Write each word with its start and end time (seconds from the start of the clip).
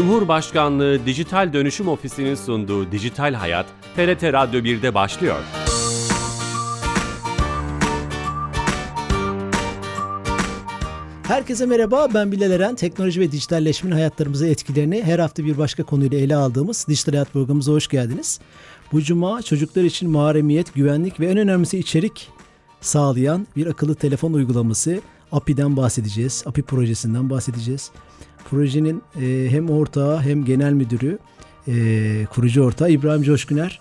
Cumhurbaşkanlığı 0.00 1.06
Dijital 1.06 1.52
Dönüşüm 1.52 1.88
Ofisi'nin 1.88 2.34
sunduğu 2.34 2.92
Dijital 2.92 3.34
Hayat, 3.34 3.66
TRT 3.96 4.22
Radyo 4.22 4.60
1'de 4.60 4.94
başlıyor. 4.94 5.36
Herkese 11.22 11.66
merhaba, 11.66 12.08
ben 12.14 12.32
Bilal 12.32 12.50
Eren. 12.50 12.74
Teknoloji 12.74 13.20
ve 13.20 13.32
dijitalleşmenin 13.32 13.94
hayatlarımıza 13.94 14.46
etkilerini 14.46 15.02
her 15.02 15.18
hafta 15.18 15.44
bir 15.44 15.58
başka 15.58 15.82
konuyla 15.82 16.18
ele 16.18 16.36
aldığımız 16.36 16.86
Dijital 16.88 17.12
Hayat 17.12 17.32
programımıza 17.32 17.72
hoş 17.72 17.88
geldiniz. 17.88 18.40
Bu 18.92 19.02
cuma 19.02 19.42
çocuklar 19.42 19.84
için 19.84 20.10
mahremiyet, 20.10 20.74
güvenlik 20.74 21.20
ve 21.20 21.26
en 21.26 21.38
önemlisi 21.38 21.78
içerik 21.78 22.28
sağlayan 22.80 23.46
bir 23.56 23.66
akıllı 23.66 23.94
telefon 23.94 24.32
uygulaması 24.32 25.00
API'den 25.32 25.76
bahsedeceğiz. 25.76 26.42
API 26.46 26.62
projesinden 26.62 27.30
bahsedeceğiz. 27.30 27.90
Projenin 28.50 29.02
e, 29.20 29.46
hem 29.50 29.70
ortağı 29.70 30.20
hem 30.20 30.44
genel 30.44 30.72
müdürü, 30.72 31.18
e, 31.68 32.26
kurucu 32.34 32.62
ortağı 32.62 32.90
İbrahim 32.90 33.22
Coşkuner. 33.22 33.80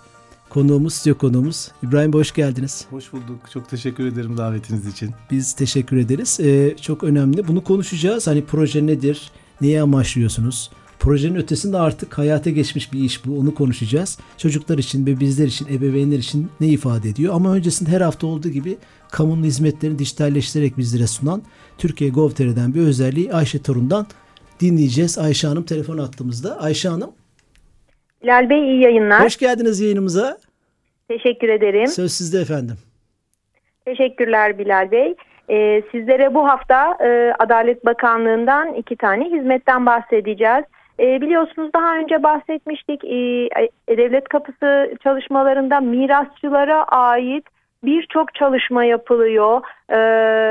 Konuğumuz, 0.50 0.94
stüdyo 0.94 1.18
konuğumuz. 1.18 1.72
İbrahim 1.84 2.14
hoş 2.14 2.34
geldiniz. 2.34 2.86
Hoş 2.90 3.14
bulduk. 3.14 3.40
Çok 3.54 3.70
teşekkür 3.70 4.06
ederim 4.06 4.38
davetiniz 4.38 4.88
için. 4.88 5.12
Biz 5.32 5.54
teşekkür 5.54 5.98
ederiz. 5.98 6.40
Ee, 6.40 6.76
çok 6.82 7.04
önemli. 7.04 7.48
Bunu 7.48 7.64
konuşacağız. 7.64 8.28
Hani 8.28 8.46
proje 8.46 8.88
nedir? 8.88 9.32
Neye 9.62 9.82
amaçlıyorsunuz? 9.82 10.72
Projenin 11.00 11.36
ötesinde 11.36 11.78
artık 11.78 12.18
hayata 12.18 12.50
geçmiş 12.50 12.94
bir 12.94 13.00
iş 13.00 13.26
bu. 13.26 13.40
Onu 13.40 13.56
konuşacağız. 13.56 14.18
Çocuklar 14.38 14.78
için 14.78 15.06
ve 15.06 15.20
bizler 15.20 15.48
için, 15.48 15.68
ebeveynler 15.68 16.18
için 16.18 16.50
ne 16.60 16.68
ifade 16.68 17.10
ediyor? 17.10 17.34
Ama 17.34 17.54
öncesinde 17.54 17.90
her 17.90 18.02
hafta 18.02 18.28
olduğu 18.28 18.50
gibi 18.50 18.78
kamunun 19.12 19.44
hizmetlerini 19.44 20.00
dijitalleştirerek 20.00 20.78
bizlere 20.78 21.08
sunan 21.08 21.42
Türkiye 21.78 22.10
Gov.tr'den 22.10 22.74
bir 22.74 22.82
özelliği 22.82 23.34
Ayşe 23.34 23.62
Torun'dan 23.62 24.08
dinleyeceğiz. 24.60 25.18
Ayşe 25.18 25.48
Hanım 25.48 25.64
telefon 25.64 25.98
attığımızda. 25.98 26.62
Ayşe 26.62 26.90
Hanım. 26.90 27.12
Bilal 28.24 28.50
Bey 28.50 28.60
iyi 28.60 28.82
yayınlar. 28.82 29.24
Hoş 29.24 29.38
geldiniz 29.38 29.80
yayınımıza. 29.80 30.38
Teşekkür 31.08 31.50
ederim. 31.50 31.88
Söz 31.88 32.12
sizde 32.12 32.40
efendim. 32.40 32.76
Teşekkürler 33.86 34.58
Bilal 34.58 34.92
Bey. 34.92 35.16
Ee, 35.50 35.82
sizlere 35.92 36.34
bu 36.34 36.48
hafta 36.48 36.98
e, 37.06 37.34
Adalet 37.40 37.86
Bakanlığı'ndan 37.86 38.74
iki 38.74 38.96
tane 38.96 39.26
hizmetten 39.26 39.86
bahsedeceğiz. 39.86 40.64
E, 41.00 41.22
biliyorsunuz 41.22 41.74
daha 41.76 41.98
önce 41.98 42.24
bahsetmiştik 42.24 43.04
e, 43.06 43.98
Devlet 43.98 44.30
Kapısı 44.30 44.96
çalışmalarında 45.04 45.80
mirasçılara 45.80 46.84
ait 46.84 47.46
birçok 47.84 48.34
çalışma 48.34 48.84
yapılıyor. 48.84 49.62
E, 49.90 50.00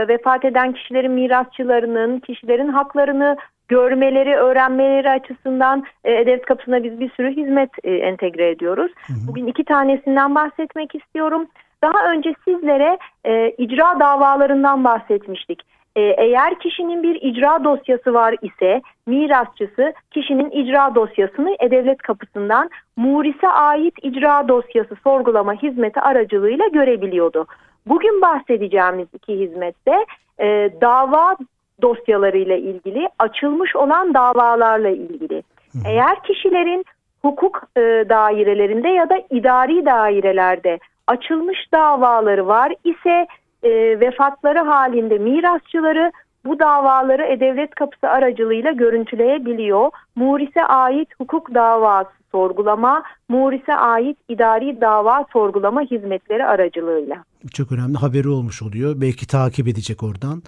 vefat 0.09 0.45
eden 0.45 0.73
kişilerin 0.73 1.13
mirasçılarının, 1.13 2.21
kişilerin 2.21 2.69
haklarını 2.69 3.37
görmeleri, 3.69 4.37
öğrenmeleri 4.37 5.11
açısından 5.11 5.85
e, 6.05 6.11
Devlet 6.11 6.47
Kapısı'na 6.47 6.85
biz 6.85 7.01
bir 7.01 7.11
sürü 7.11 7.37
hizmet 7.37 7.71
e, 7.85 7.91
entegre 7.95 8.51
ediyoruz. 8.51 8.93
Hı 9.07 9.13
hı. 9.13 9.17
Bugün 9.29 9.47
iki 9.47 9.65
tanesinden 9.65 10.35
bahsetmek 10.35 10.95
istiyorum. 10.95 11.47
Daha 11.83 12.13
önce 12.13 12.35
sizlere 12.45 12.99
e, 13.25 13.51
icra 13.51 14.01
davalarından 14.01 14.85
bahsetmiştik. 14.85 15.63
E, 15.97 16.01
eğer 16.01 16.59
kişinin 16.59 17.03
bir 17.03 17.23
icra 17.23 17.65
dosyası 17.65 18.15
var 18.15 18.35
ise 18.43 18.83
mirasçısı 19.07 19.93
kişinin 20.11 20.51
icra 20.51 20.95
dosyasını 20.95 21.57
E-Devlet 21.61 22.03
kapısından 22.03 22.71
Muris'e 22.97 23.49
ait 23.49 23.95
icra 24.03 24.49
dosyası 24.49 24.97
sorgulama 25.05 25.55
hizmeti 25.55 26.01
aracılığıyla 26.01 26.67
görebiliyordu. 26.69 27.47
Bugün 27.87 28.23
bahsedeceğimiz 28.23 29.07
iki 29.15 29.39
hizmette 29.39 30.07
e, 30.41 30.71
dava 30.81 31.37
dosyalarıyla 31.83 32.57
ilgili, 32.57 33.09
açılmış 33.19 33.77
olan 33.77 34.15
davalarla 34.15 34.89
ilgili. 34.89 35.43
Eğer 35.87 36.23
kişilerin 36.23 36.85
hukuk 37.23 37.63
e, 37.77 37.81
dairelerinde 38.09 38.89
ya 38.89 39.09
da 39.11 39.23
idari 39.31 39.87
dairelerde 39.87 40.79
açılmış 41.07 41.73
davaları 41.73 42.47
var 42.47 42.75
ise 42.85 43.27
e, 43.63 44.01
vefatları 44.01 44.59
halinde 44.59 45.19
mirasçıları 45.19 46.13
bu 46.45 46.59
davaları 46.59 47.23
E-Devlet 47.23 47.75
Kapısı 47.75 48.09
aracılığıyla 48.09 48.73
görüntüleyebiliyor. 48.73 49.91
Muris'e 50.17 50.65
ait 50.65 51.09
hukuk 51.19 51.55
davası 51.55 52.11
sorgulama, 52.33 53.03
Muris'e 53.29 53.75
ait 53.75 54.19
idari 54.29 54.81
dava 54.81 55.27
sorgulama 55.33 55.83
hizmetleri 55.83 56.45
aracılığıyla. 56.45 57.25
Çok 57.53 57.73
önemli 57.73 57.97
haberi 57.97 58.29
olmuş 58.29 58.63
oluyor. 58.63 59.01
Belki 59.01 59.27
takip 59.27 59.69
edecek 59.69 60.03
oradan 60.03 60.43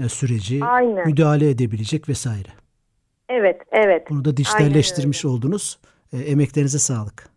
e, 0.00 0.08
süreci 0.08 0.64
Aynen. 0.64 1.06
müdahale 1.08 1.50
edebilecek 1.50 2.08
vesaire. 2.08 2.48
Evet, 3.28 3.60
evet. 3.72 4.10
Bunu 4.10 4.24
da 4.24 4.36
dijitalleştirmiş 4.36 5.24
oldunuz. 5.24 5.78
E, 6.12 6.18
emeklerinize 6.18 6.78
sağlık. 6.78 7.35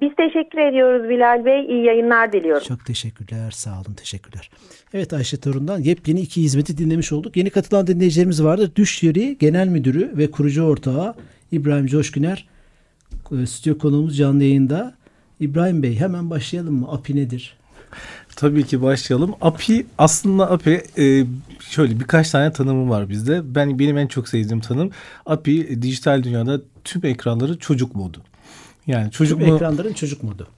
Biz 0.00 0.10
teşekkür 0.16 0.58
ediyoruz 0.58 1.08
Bilal 1.08 1.44
Bey. 1.44 1.66
İyi 1.66 1.84
yayınlar 1.84 2.32
diliyorum. 2.32 2.62
Çok 2.68 2.84
teşekkürler. 2.84 3.50
Sağ 3.50 3.80
olun. 3.80 3.94
Teşekkürler. 3.96 4.50
Evet 4.94 5.12
Ayşe 5.12 5.36
Torun'dan 5.36 5.78
yepyeni 5.78 6.20
iki 6.20 6.42
hizmeti 6.42 6.78
dinlemiş 6.78 7.12
olduk. 7.12 7.36
Yeni 7.36 7.50
katılan 7.50 7.86
dinleyicilerimiz 7.86 8.44
vardır. 8.44 8.70
Düş 8.76 9.02
Yeri 9.02 9.38
Genel 9.38 9.68
Müdürü 9.68 10.12
ve 10.16 10.30
kurucu 10.30 10.62
ortağı 10.62 11.14
İbrahim 11.52 11.86
Coşkuner. 11.86 12.48
E, 13.42 13.46
stüdyo 13.46 13.78
konuğumuz 13.78 14.16
canlı 14.16 14.44
yayında. 14.44 14.94
İbrahim 15.40 15.82
Bey 15.82 15.96
hemen 15.96 16.30
başlayalım 16.30 16.74
mı? 16.74 16.88
API 16.92 17.16
nedir? 17.16 17.56
Tabii 18.36 18.64
ki 18.64 18.82
başlayalım. 18.82 19.34
API 19.40 19.86
aslında 19.98 20.50
API 20.50 20.82
e, 20.98 21.24
şöyle 21.60 22.00
birkaç 22.00 22.30
tane 22.30 22.52
tanımı 22.52 22.90
var 22.90 23.08
bizde. 23.08 23.54
Ben 23.54 23.78
benim 23.78 23.98
en 23.98 24.06
çok 24.06 24.28
sevdiğim 24.28 24.60
tanım 24.60 24.90
API 25.26 25.82
dijital 25.82 26.22
dünyada 26.22 26.60
tüm 26.84 27.06
ekranları 27.06 27.58
çocuk 27.58 27.94
modu. 27.94 28.18
Yani 28.86 29.10
çocuk 29.10 29.38
tüm 29.38 29.48
mu... 29.48 29.56
ekranların 29.56 29.92
çocuk 29.92 30.22
modu. 30.22 30.48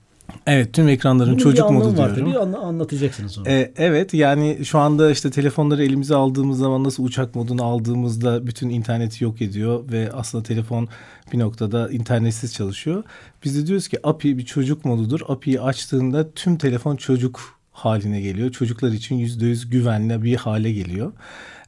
Evet 0.46 0.72
tüm 0.72 0.88
ekranların 0.88 1.30
Bunun 1.30 1.38
çocuk 1.38 1.70
modu 1.70 1.98
var 1.98 2.16
diyorum. 2.16 2.32
Tabii, 2.32 2.42
anla, 2.42 2.58
anlatacaksınız 2.58 3.38
onu. 3.38 3.48
Ee, 3.48 3.72
evet 3.76 4.14
yani 4.14 4.64
şu 4.64 4.78
anda 4.78 5.10
işte 5.10 5.30
telefonları 5.30 5.84
elimize 5.84 6.14
aldığımız 6.14 6.58
zaman 6.58 6.84
nasıl 6.84 7.04
uçak 7.04 7.34
modunu 7.34 7.64
aldığımızda 7.64 8.46
bütün 8.46 8.70
interneti 8.70 9.24
yok 9.24 9.42
ediyor 9.42 9.84
ve 9.92 10.10
aslında 10.12 10.44
telefon 10.44 10.88
bir 11.32 11.38
noktada 11.38 11.90
internetsiz 11.90 12.54
çalışıyor. 12.54 13.04
Biz 13.44 13.58
de 13.58 13.66
diyoruz 13.66 13.88
ki 13.88 13.98
API 14.02 14.38
bir 14.38 14.44
çocuk 14.44 14.84
modudur. 14.84 15.20
API'yi 15.28 15.60
açtığında 15.60 16.30
tüm 16.30 16.58
telefon 16.58 16.96
çocuk 16.96 17.40
haline 17.76 18.20
geliyor. 18.20 18.50
Çocuklar 18.50 18.92
için 18.92 19.16
yüzde 19.16 19.46
yüz 19.46 19.70
güvenli 19.70 20.22
bir 20.22 20.36
hale 20.36 20.72
geliyor. 20.72 21.12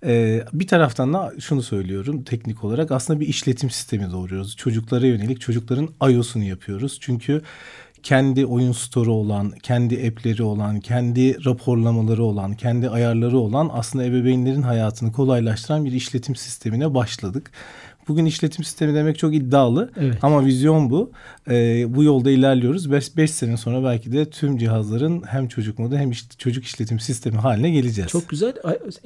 Ee, 0.05 0.45
bir 0.53 0.67
taraftan 0.67 1.13
da 1.15 1.33
şunu 1.41 1.63
söylüyorum 1.63 2.23
teknik 2.23 2.65
olarak 2.65 2.91
aslında 2.91 3.21
bir 3.21 3.27
işletim 3.27 3.71
sistemi 3.71 4.13
doğuruyoruz. 4.13 4.57
Çocuklara 4.57 5.07
yönelik 5.07 5.41
çocukların 5.41 5.89
iOS'unu 6.11 6.45
yapıyoruz. 6.45 6.99
Çünkü 7.01 7.43
kendi 8.03 8.47
oyun 8.47 8.73
store'u 8.73 9.13
olan, 9.13 9.51
kendi 9.51 9.95
app'leri 10.09 10.43
olan, 10.43 10.81
kendi 10.81 11.45
raporlamaları 11.45 12.25
olan, 12.25 12.55
kendi 12.55 12.91
ayarları 12.91 13.39
olan 13.39 13.71
aslında 13.73 14.05
ebeveynlerin 14.05 14.63
hayatını 14.63 15.13
kolaylaştıran 15.13 15.85
bir 15.85 15.93
işletim 15.93 16.37
sistemine 16.37 16.95
başladık. 16.95 17.51
Bugün 18.09 18.25
işletim 18.25 18.65
sistemi 18.65 18.95
demek 18.95 19.19
çok 19.19 19.35
iddialı 19.35 19.91
evet. 20.01 20.19
ama 20.23 20.45
vizyon 20.45 20.91
bu. 20.91 21.11
Ee, 21.51 21.87
bu 21.95 22.05
yolda 22.05 22.31
ilerliyoruz. 22.31 22.91
5 23.17 23.31
sene 23.31 23.57
sonra 23.57 23.85
belki 23.85 24.13
de 24.13 24.31
tüm 24.31 24.59
cihazların 24.59 25.23
hem 25.27 25.49
çocuk 25.49 25.79
modu 25.79 25.97
hem 25.97 26.11
işte 26.11 26.35
çocuk 26.39 26.65
işletim 26.65 27.01
sistemi 27.01 27.37
haline 27.37 27.71
geleceğiz. 27.71 28.11
Çok 28.11 28.29
güzel. 28.29 28.53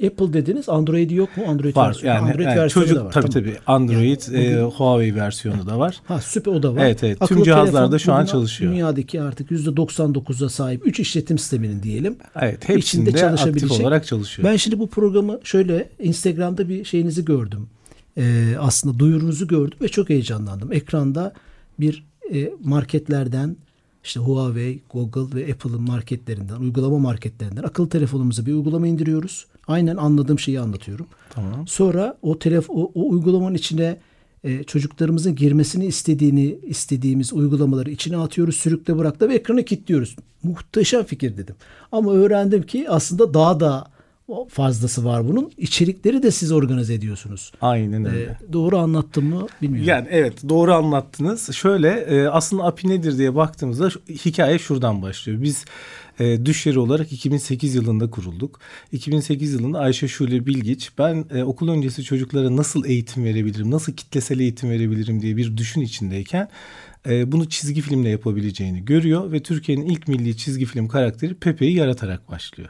Apple 0.05 0.33
dediniz. 0.33 0.69
Android 0.69 1.11
yok 1.11 1.37
mu? 1.37 1.43
Android 1.47 1.75
var. 1.75 1.87
Versiyonu. 1.87 2.15
Yani, 2.15 2.31
Android 2.31 2.45
yani 2.45 2.59
versiyonu 2.59 2.87
çocuk, 2.87 3.01
da 3.01 3.05
var. 3.05 3.11
Tabii 3.11 3.29
tamam. 3.29 3.47
tabii. 3.47 3.57
Android, 3.67 4.21
yani, 4.31 4.45
e, 4.45 4.61
Huawei 4.61 5.15
versiyonu 5.15 5.67
da 5.67 5.79
var. 5.79 6.01
Ha 6.05 6.21
süper 6.21 6.51
o 6.51 6.63
da 6.63 6.75
var. 6.75 6.85
Evet 6.85 7.03
evet. 7.03 7.17
Akıllı 7.21 7.37
tüm 7.37 7.43
cihazlarda 7.43 7.99
şu 7.99 8.13
an 8.13 8.25
çalışıyor. 8.25 8.71
Dünyadaki 8.71 9.21
artık 9.21 9.51
%99'a 9.51 10.49
sahip 10.49 10.87
3 10.87 10.99
işletim 10.99 11.37
sisteminin 11.37 11.83
diyelim. 11.83 12.15
Evet. 12.41 12.69
Hepsinde 12.69 13.27
aktif 13.27 13.71
olarak 13.71 14.05
çalışıyor. 14.05 14.49
Ben 14.49 14.55
şimdi 14.55 14.79
bu 14.79 14.89
programı 14.89 15.39
şöyle 15.43 15.89
Instagram'da 15.99 16.69
bir 16.69 16.85
şeyinizi 16.85 17.25
gördüm 17.25 17.67
e, 18.17 18.55
aslında 18.59 18.99
duyurunuzu 18.99 19.47
gördüm 19.47 19.77
ve 19.81 19.87
çok 19.87 20.09
heyecanlandım. 20.09 20.73
Ekranda 20.73 21.33
bir 21.79 22.05
e, 22.33 22.51
marketlerden 22.63 23.57
işte 24.03 24.19
Huawei, 24.19 24.81
Google 24.93 25.35
ve 25.35 25.53
Apple'ın 25.53 25.81
marketlerinden, 25.81 26.55
uygulama 26.55 26.99
marketlerinden 26.99 27.63
akıllı 27.63 27.89
telefonumuza 27.89 28.45
bir 28.45 28.53
uygulama 28.53 28.87
indiriyoruz. 28.87 29.45
Aynen 29.67 29.97
anladığım 29.97 30.39
şeyi 30.39 30.59
anlatıyorum. 30.59 31.07
Tamam. 31.29 31.67
Sonra 31.67 32.17
o 32.21 32.39
telef 32.39 32.69
o, 32.69 32.91
o 32.95 33.09
uygulamanın 33.09 33.55
içine 33.55 33.97
e, 34.43 34.63
çocuklarımızın 34.63 35.35
girmesini 35.35 35.85
istediğini 35.85 36.59
istediğimiz 36.63 37.33
uygulamaları 37.33 37.91
içine 37.91 38.17
atıyoruz, 38.17 38.55
sürükle 38.55 38.97
bırakla 38.97 39.29
ve 39.29 39.35
ekranı 39.35 39.65
kilitliyoruz. 39.65 40.15
Muhteşem 40.43 41.03
fikir 41.03 41.37
dedim. 41.37 41.55
Ama 41.91 42.13
öğrendim 42.13 42.63
ki 42.63 42.89
aslında 42.89 43.33
daha 43.33 43.59
da 43.59 43.92
fazlası 44.49 45.05
var 45.05 45.27
bunun. 45.27 45.51
İçerikleri 45.57 46.23
de 46.23 46.31
siz 46.31 46.51
organize 46.51 46.93
ediyorsunuz. 46.93 47.51
Aynen 47.61 48.05
öyle. 48.05 48.23
Ee, 48.23 48.53
doğru 48.53 48.77
anlattım 48.77 49.25
mı 49.25 49.47
bilmiyorum. 49.61 49.89
Yani 49.89 50.07
evet 50.11 50.49
doğru 50.49 50.73
anlattınız. 50.73 51.51
Şöyle 51.51 51.89
e, 51.89 52.27
aslında 52.27 52.63
API 52.63 52.89
nedir 52.89 53.17
diye 53.17 53.35
baktığımızda 53.35 53.89
hikaye 54.09 54.59
şuradan 54.59 55.01
başlıyor. 55.01 55.41
Biz 55.41 55.65
e, 56.19 56.45
düş 56.45 56.65
yeri 56.65 56.79
olarak 56.79 57.11
2008 57.11 57.75
yılında 57.75 58.09
kurulduk. 58.09 58.59
2008 58.91 59.53
yılında 59.53 59.79
Ayşe 59.79 60.07
Şule 60.07 60.45
Bilgiç 60.45 60.91
ben 60.97 61.25
e, 61.35 61.43
okul 61.43 61.69
öncesi 61.69 62.03
çocuklara 62.03 62.55
nasıl 62.55 62.85
eğitim 62.85 63.23
verebilirim, 63.23 63.71
nasıl 63.71 63.93
kitlesel 63.93 64.39
eğitim 64.39 64.69
verebilirim 64.69 65.21
diye 65.21 65.37
bir 65.37 65.57
düşün 65.57 65.81
içindeyken 65.81 66.49
e, 67.09 67.31
bunu 67.31 67.49
çizgi 67.49 67.81
filmle 67.81 68.09
yapabileceğini 68.09 68.85
görüyor 68.85 69.31
ve 69.31 69.43
Türkiye'nin 69.43 69.85
ilk 69.85 70.07
milli 70.07 70.37
çizgi 70.37 70.65
film 70.65 70.87
karakteri 70.87 71.33
Pepe'yi 71.33 71.75
yaratarak 71.75 72.29
başlıyor. 72.29 72.69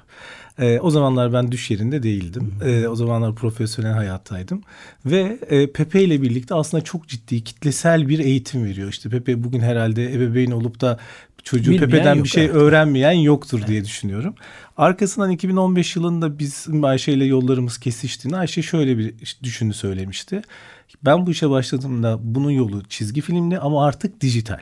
E, 0.60 0.80
o 0.80 0.90
zamanlar 0.90 1.34
ben 1.34 1.52
düş 1.52 1.72
yerinde 1.72 2.04
değildim. 2.04 2.54
E, 2.66 2.88
o 2.88 2.96
zamanlar 2.96 3.36
profesyonel 3.36 3.94
hayattaydım. 3.94 4.62
Ve 5.06 5.40
e, 5.50 5.72
Pepe 5.72 6.04
ile 6.04 6.22
birlikte 6.22 6.56
aslında 6.56 6.84
çok 6.84 7.08
ciddi 7.08 7.44
kitlesel 7.44 8.10
bir 8.10 8.20
eğitim 8.20 8.66
veriyor. 8.66 8.90
İşte 8.90 9.10
Pepe 9.10 9.44
bugün 9.44 9.60
herhalde 9.60 10.14
ebeveyn 10.14 10.52
olup 10.52 10.82
da 10.82 11.00
çocuğu 11.44 11.72
Bilmeyen 11.72 11.90
Pepe'den 11.90 12.24
bir 12.24 12.30
şey 12.30 12.46
evet. 12.46 12.56
öğrenmeyen 12.56 13.12
yoktur 13.12 13.68
diye 13.68 13.86
düşünüyorum. 13.86 14.36
Arkasından 14.78 15.32
2015 15.32 15.96
yılında 15.96 16.40
biz 16.40 16.68
Ayşe 16.84 17.12
ile 17.12 17.26
yollarımız 17.26 17.78
kesiştiğinde 17.78 18.38
Ayşe 18.38 18.62
şöyle 18.62 18.98
bir 18.98 19.14
düşünü 19.44 19.74
söylemişti. 19.74 20.42
Ben 21.06 21.28
bu 21.28 21.32
işe 21.32 21.50
başladığımda 21.50 22.20
bunun 22.22 22.52
yolu 22.52 22.84
çizgi 22.84 23.22
filmli 23.22 23.60
ama 23.60 23.86
artık 23.86 24.22
dijital. 24.22 24.60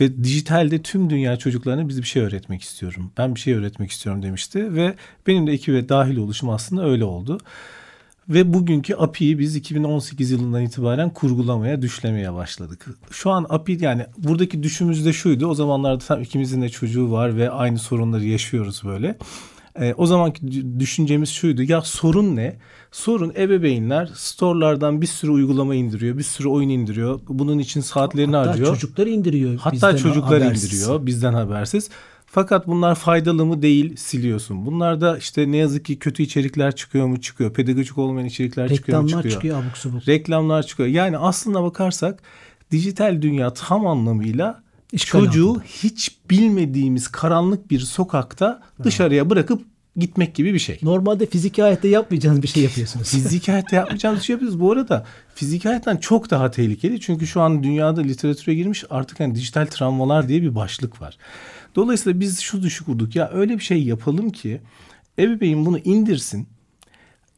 Ve 0.00 0.24
dijitalde 0.24 0.82
tüm 0.82 1.10
dünya 1.10 1.36
çocuklarına 1.36 1.88
biz 1.88 2.02
bir 2.02 2.06
şey 2.06 2.22
öğretmek 2.22 2.62
istiyorum. 2.62 3.12
Ben 3.18 3.34
bir 3.34 3.40
şey 3.40 3.54
öğretmek 3.54 3.90
istiyorum 3.90 4.22
demişti 4.22 4.74
ve 4.74 4.94
benim 5.26 5.46
de 5.46 5.52
ekibe 5.52 5.88
dahil 5.88 6.16
oluşum 6.16 6.50
aslında 6.50 6.84
öyle 6.84 7.04
oldu. 7.04 7.38
Ve 8.30 8.52
bugünkü 8.54 8.94
API'yi 8.94 9.38
biz 9.38 9.56
2018 9.56 10.30
yılından 10.30 10.62
itibaren 10.62 11.10
kurgulamaya, 11.10 11.82
düşlemeye 11.82 12.32
başladık. 12.34 12.86
Şu 13.10 13.30
an 13.30 13.46
API 13.48 13.78
yani 13.80 14.06
buradaki 14.18 14.62
düşümüz 14.62 15.04
de 15.06 15.12
şuydu. 15.12 15.46
O 15.46 15.54
zamanlarda 15.54 15.98
tam 15.98 16.20
ikimizin 16.22 16.62
de 16.62 16.68
çocuğu 16.68 17.10
var 17.12 17.36
ve 17.36 17.50
aynı 17.50 17.78
sorunları 17.78 18.24
yaşıyoruz 18.24 18.82
böyle. 18.84 19.18
Ee, 19.80 19.94
o 19.96 20.06
zamanki 20.06 20.46
dü- 20.46 20.80
düşüncemiz 20.80 21.28
şuydu. 21.28 21.62
Ya 21.62 21.82
sorun 21.82 22.36
ne? 22.36 22.56
Sorun 22.92 23.32
ebeveynler 23.36 24.10
storelardan 24.14 25.02
bir 25.02 25.06
sürü 25.06 25.30
uygulama 25.30 25.74
indiriyor, 25.74 26.18
bir 26.18 26.22
sürü 26.22 26.48
oyun 26.48 26.68
indiriyor. 26.68 27.20
Bunun 27.28 27.58
için 27.58 27.80
saatlerini 27.80 28.36
Hatta 28.36 28.50
harcıyor. 28.50 28.74
çocuklar 28.74 29.06
indiriyor. 29.06 29.56
Hatta 29.58 29.72
bizden 29.74 29.96
çocuklar 29.96 30.42
habersiz. 30.42 30.64
indiriyor 30.74 31.06
bizden 31.06 31.32
habersiz. 31.34 31.90
Fakat 32.32 32.66
bunlar 32.66 32.94
faydalı 32.94 33.46
mı 33.46 33.62
değil 33.62 33.96
siliyorsun. 33.96 34.66
Bunlarda 34.66 35.18
işte 35.18 35.52
ne 35.52 35.56
yazık 35.56 35.84
ki 35.84 35.98
kötü 35.98 36.22
içerikler 36.22 36.76
çıkıyor 36.76 37.06
mu 37.06 37.20
çıkıyor. 37.20 37.52
Pedagojik 37.54 37.98
olmayan 37.98 38.26
içerikler 38.26 38.74
çıkıyor 38.74 39.00
mu 39.00 39.06
Reklamlar 39.06 39.22
çıkıyor. 39.22 39.34
çıkıyor 39.34 39.62
abuk 39.64 39.78
subuk. 39.78 40.08
Reklamlar 40.08 40.62
çıkıyor. 40.62 40.88
Yani 40.88 41.18
aslına 41.18 41.62
bakarsak 41.62 42.22
dijital 42.70 43.22
dünya 43.22 43.52
tam 43.54 43.86
anlamıyla 43.86 44.62
İşgal 44.92 45.20
çocuğu 45.20 45.50
altında. 45.50 45.64
hiç 45.64 46.16
bilmediğimiz 46.30 47.08
karanlık 47.08 47.70
bir 47.70 47.80
sokakta 47.80 48.62
dışarıya 48.82 49.30
bırakıp 49.30 49.62
gitmek 50.00 50.34
gibi 50.34 50.54
bir 50.54 50.58
şey. 50.58 50.78
Normalde 50.82 51.26
fiziki 51.26 51.62
hayatta 51.62 51.88
yapmayacağınız 51.88 52.42
bir 52.42 52.48
şey 52.48 52.62
yapıyorsunuz. 52.62 53.08
Fiziki 53.10 53.50
hayatta 53.52 53.76
yapmayacağımız 53.76 54.20
bir 54.20 54.24
şey 54.24 54.34
yapıyoruz. 54.34 54.60
Bu 54.60 54.72
arada 54.72 55.06
fiziki 55.34 55.68
hayattan 55.68 55.96
çok 55.96 56.30
daha 56.30 56.50
tehlikeli. 56.50 57.00
Çünkü 57.00 57.26
şu 57.26 57.40
an 57.40 57.62
dünyada 57.62 58.00
literatüre 58.00 58.54
girmiş 58.54 58.84
artık 58.90 59.20
hani 59.20 59.34
dijital 59.34 59.66
travmalar 59.66 60.28
diye 60.28 60.42
bir 60.42 60.54
başlık 60.54 61.00
var. 61.02 61.18
Dolayısıyla 61.76 62.20
biz 62.20 62.40
şu 62.40 62.62
düşük 62.62 62.86
kurduk. 62.86 63.16
Ya 63.16 63.30
öyle 63.30 63.58
bir 63.58 63.62
şey 63.62 63.82
yapalım 63.82 64.30
ki 64.30 64.60
ebeveyn 65.18 65.66
bunu 65.66 65.78
indirsin. 65.78 66.48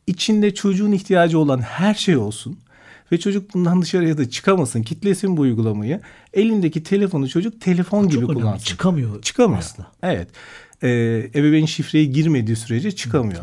İçinde 0.06 0.54
çocuğun 0.54 0.92
ihtiyacı 0.92 1.38
olan 1.38 1.60
her 1.60 1.94
şey 1.94 2.16
olsun. 2.16 2.58
Ve 3.12 3.18
çocuk 3.20 3.54
bundan 3.54 3.82
dışarıya 3.82 4.18
da 4.18 4.30
çıkamasın. 4.30 4.82
Kitlesin 4.82 5.36
bu 5.36 5.40
uygulamayı. 5.40 6.00
Elindeki 6.32 6.82
telefonu 6.82 7.28
çocuk 7.28 7.60
telefon 7.60 8.08
gibi 8.08 8.20
Çok 8.20 8.30
önemli. 8.30 8.42
kullansın. 8.42 8.64
Çıkamıyor. 8.64 9.22
Çıkamıyor. 9.22 9.58
Asla. 9.58 9.86
Evet. 10.02 10.28
Ee, 10.82 11.30
ebeveyn 11.34 11.66
şifreye 11.66 12.04
girmediği 12.04 12.56
sürece 12.56 12.92
çıkamıyor. 12.92 13.42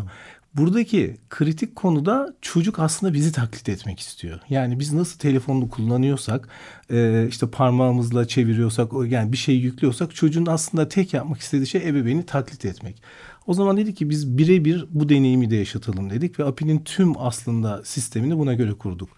Buradaki 0.54 1.18
kritik 1.30 1.76
konuda 1.76 2.34
çocuk 2.42 2.80
aslında 2.80 3.14
bizi 3.14 3.32
taklit 3.32 3.70
etmek 3.70 4.00
istiyor. 4.00 4.40
Yani 4.50 4.80
biz 4.80 4.94
nasıl 4.94 5.20
telefonunu 5.20 5.70
kullanıyorsak, 5.70 6.50
e, 6.92 7.28
işte 7.30 7.50
parmağımızla 7.50 8.28
çeviriyorsak, 8.28 8.92
yani 9.08 9.32
bir 9.32 9.38
şey 9.38 9.56
yüklüyorsak 9.56 10.16
çocuğun 10.16 10.46
aslında 10.46 10.88
tek 10.88 11.14
yapmak 11.14 11.40
istediği 11.40 11.68
şey 11.68 11.90
ebeveyni 11.90 12.26
taklit 12.26 12.66
etmek. 12.66 13.02
O 13.48 13.54
zaman 13.54 13.78
dedik 13.78 13.98
ki 13.98 14.10
biz 14.10 14.38
birebir 14.38 14.86
bu 14.92 15.10
deneyimi 15.10 15.50
de 15.50 15.56
yaşatalım 15.56 16.10
dedik 16.10 16.40
ve 16.40 16.44
API'nin 16.44 16.80
tüm 16.80 17.14
aslında 17.18 17.82
sistemini 17.84 18.38
buna 18.38 18.54
göre 18.54 18.74
kurduk. 18.74 19.10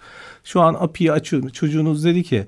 Şu 0.44 0.62
an 0.62 0.74
API'yi 0.74 1.12
açıyor. 1.12 1.50
Çocuğunuz 1.50 2.06
dedi 2.06 2.24
ki 2.24 2.46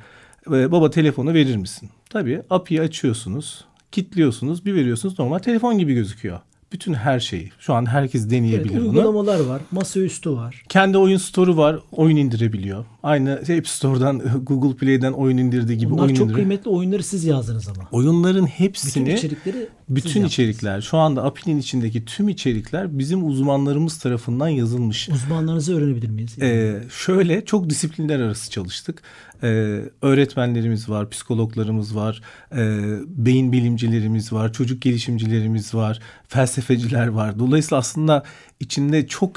e, 0.48 0.72
baba 0.72 0.90
telefonu 0.90 1.34
verir 1.34 1.56
misin? 1.56 1.90
Tabii 2.10 2.42
API'yi 2.50 2.82
açıyorsunuz, 2.82 3.66
kilitliyorsunuz, 3.94 4.66
bir 4.66 4.76
veriyorsunuz 4.76 5.20
normal 5.20 5.40
telefon 5.40 5.78
gibi 5.78 5.94
gözüküyor. 5.94 6.40
Bütün 6.72 6.94
her 6.94 7.20
şeyi. 7.20 7.52
Şu 7.60 7.74
an 7.74 7.86
herkes 7.86 8.22
Evet, 8.22 8.32
deneyebilir 8.32 8.78
bunu. 8.80 8.88
uygulamalar 8.90 9.40
var. 9.40 9.62
Masaüstü 9.72 10.32
var. 10.32 10.64
Kendi 10.70 10.98
oyun 10.98 11.18
store'u 11.18 11.58
var. 11.58 11.80
Oyun 11.92 12.16
indirebiliyor. 12.18 12.86
Aynı 13.04 13.32
App 13.34 13.68
Store'dan, 13.68 14.20
Google 14.44 14.78
Play'den 14.78 15.12
oyun 15.14 15.38
indirdiği 15.38 15.78
gibi 15.78 15.92
Bunlar 15.92 16.04
oyun 16.04 16.16
çok 16.16 16.28
indire- 16.30 16.34
kıymetli 16.36 16.70
oyunları 16.70 17.04
siz 17.04 17.24
yazdınız 17.26 17.68
ama. 17.70 17.88
Oyunların 17.92 18.46
Bütün 18.46 18.54
hepsini 18.66 19.14
içerikleri 19.14 19.58
siz 19.58 19.68
bütün 19.96 20.08
yaptınız. 20.10 20.32
içerikler 20.32 20.82
şu 20.82 20.98
anda 20.98 21.24
API'nin 21.24 21.58
içindeki 21.60 22.06
tüm 22.06 22.30
içerikler 22.30 23.00
bizim 23.00 23.28
uzmanlarımız 23.28 24.00
tarafından 24.00 24.48
yazılmış. 24.48 25.10
Uzmanlarınızı 25.10 25.78
öğrenebilir 25.78 26.10
miyiz? 26.10 26.42
Ee, 26.42 26.84
şöyle 27.06 27.46
çok 27.46 27.70
disiplinler 27.70 28.20
arası 28.20 28.52
çalıştık. 28.52 29.02
Ee, 29.44 29.82
öğretmenlerimiz 30.02 30.90
var, 30.90 31.10
psikologlarımız 31.10 31.96
var, 31.96 32.22
e, 32.52 32.82
beyin 33.08 33.52
bilimcilerimiz 33.52 34.34
var, 34.34 34.54
çocuk 34.54 34.82
gelişimcilerimiz 34.82 35.76
var, 35.76 36.00
felsefeciler 36.28 37.08
var. 37.08 37.40
Dolayısıyla 37.40 37.78
aslında 37.78 38.24
içinde 38.60 39.08
çok 39.08 39.32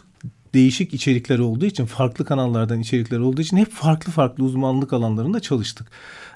değişik 0.55 0.95
içerikler 0.95 1.39
olduğu 1.39 1.65
için, 1.65 1.87
farklı 1.87 2.25
kanallardan 2.25 2.81
içerikler 2.81 3.19
olduğu 3.19 3.41
için 3.41 3.57
hep 3.57 3.71
farklı 3.73 4.13
farklı 4.13 4.45
uzmanlık 4.45 4.93
alanlarında 4.93 5.41
çalıştık. 5.41 5.87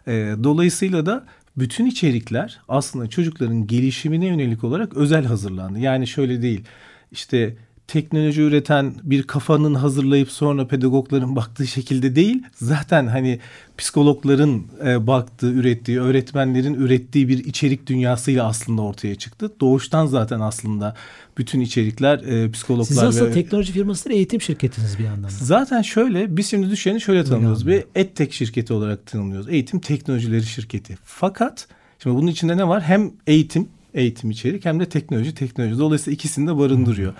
Ee, 0.06 0.34
dolayısıyla 0.44 1.06
da 1.06 1.26
bütün 1.56 1.87
içerikler 1.87 2.61
aslında 2.69 3.08
çocukların 3.08 3.66
gelişimine 3.66 4.26
yönelik 4.26 4.64
olarak 4.64 4.96
özel 4.96 5.25
hazırlandı. 5.25 5.78
Yani 5.78 6.06
şöyle 6.06 6.43
değil, 6.43 6.64
işte 7.12 7.56
teknoloji 7.90 8.42
üreten 8.42 8.94
bir 9.02 9.22
kafanın 9.22 9.75
hazırlayıp 9.75 10.31
sonra 10.31 10.66
pedagogların 10.66 11.37
baktığı 11.40 11.66
şekilde 11.66 12.16
değil. 12.16 12.42
Zaten 12.54 13.06
hani 13.06 13.38
psikologların 13.78 14.62
e, 14.87 15.06
baktığı, 15.06 15.52
ürettiği, 15.52 16.00
öğretmenlerin 16.00 16.75
ürettiği 16.75 17.28
bir 17.28 17.44
içerik 17.44 17.87
dünyasıyla 17.87 18.46
aslında 18.46 18.82
ortaya 18.82 19.14
çıktı. 19.14 19.52
Doğuştan 19.60 20.06
zaten 20.06 20.40
aslında 20.40 20.96
bütün 21.38 21.60
içerikler 21.60 22.19
e, 22.19 22.50
psikologlar 22.50 22.84
Siz 22.84 22.99
aslında 22.99 23.30
ve... 23.30 23.32
teknoloji 23.32 23.73
firması 23.73 24.09
değil, 24.09 24.16
eğitim 24.16 24.40
şirketiniz 24.40 24.99
bir 24.99 25.04
yandan. 25.04 25.25
da. 25.25 25.35
Zaten 25.40 25.82
şöyle 25.82 26.37
biz 26.37 26.50
şimdi 26.50 26.70
düşeni 26.70 27.00
şöyle 27.00 27.25
tanımlıyoruz. 27.25 27.66
Bir 27.66 27.85
edtech 27.94 28.32
şirketi 28.32 28.73
olarak 28.73 29.06
tanımlıyoruz. 29.06 29.49
Eğitim 29.49 29.80
teknolojileri 29.80 30.42
şirketi. 30.42 30.99
Fakat 31.04 31.68
şimdi 32.02 32.16
bunun 32.16 32.26
içinde 32.26 32.56
ne 32.56 32.68
var? 32.68 32.82
Hem 32.82 33.11
eğitim, 33.26 33.68
eğitim 33.94 34.30
içerik 34.30 34.64
hem 34.64 34.80
de 34.80 34.88
teknoloji, 34.88 35.35
teknoloji. 35.35 35.78
Dolayısıyla 35.78 36.14
ikisini 36.14 36.49
de 36.49 36.59
barındırıyor. 36.59 37.14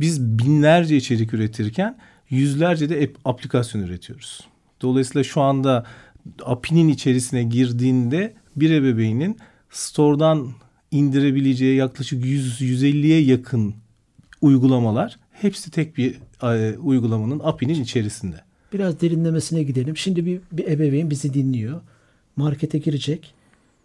Biz 0.00 0.22
binlerce 0.22 0.96
içerik 0.96 1.34
üretirken 1.34 1.98
yüzlerce 2.30 2.88
de 2.88 3.04
ap- 3.04 3.18
aplikasyon 3.34 3.82
üretiyoruz. 3.82 4.40
Dolayısıyla 4.82 5.24
şu 5.24 5.40
anda 5.40 5.86
API'nin 6.44 6.88
içerisine 6.88 7.42
girdiğinde 7.42 8.34
bir 8.56 8.70
ebeveynin 8.70 9.36
store'dan 9.70 10.48
indirebileceği 10.90 11.76
yaklaşık 11.76 12.24
100-150'ye 12.24 13.20
yakın 13.22 13.74
uygulamalar 14.40 15.18
hepsi 15.32 15.70
tek 15.70 15.96
bir 15.96 16.14
uygulamanın 16.82 17.40
API'nin 17.44 17.82
içerisinde. 17.82 18.36
Biraz 18.72 19.00
derinlemesine 19.00 19.62
gidelim. 19.62 19.96
Şimdi 19.96 20.26
bir, 20.26 20.40
bir 20.52 20.66
ebeveyn 20.68 21.10
bizi 21.10 21.34
dinliyor. 21.34 21.80
Markete 22.36 22.78
girecek. 22.78 23.34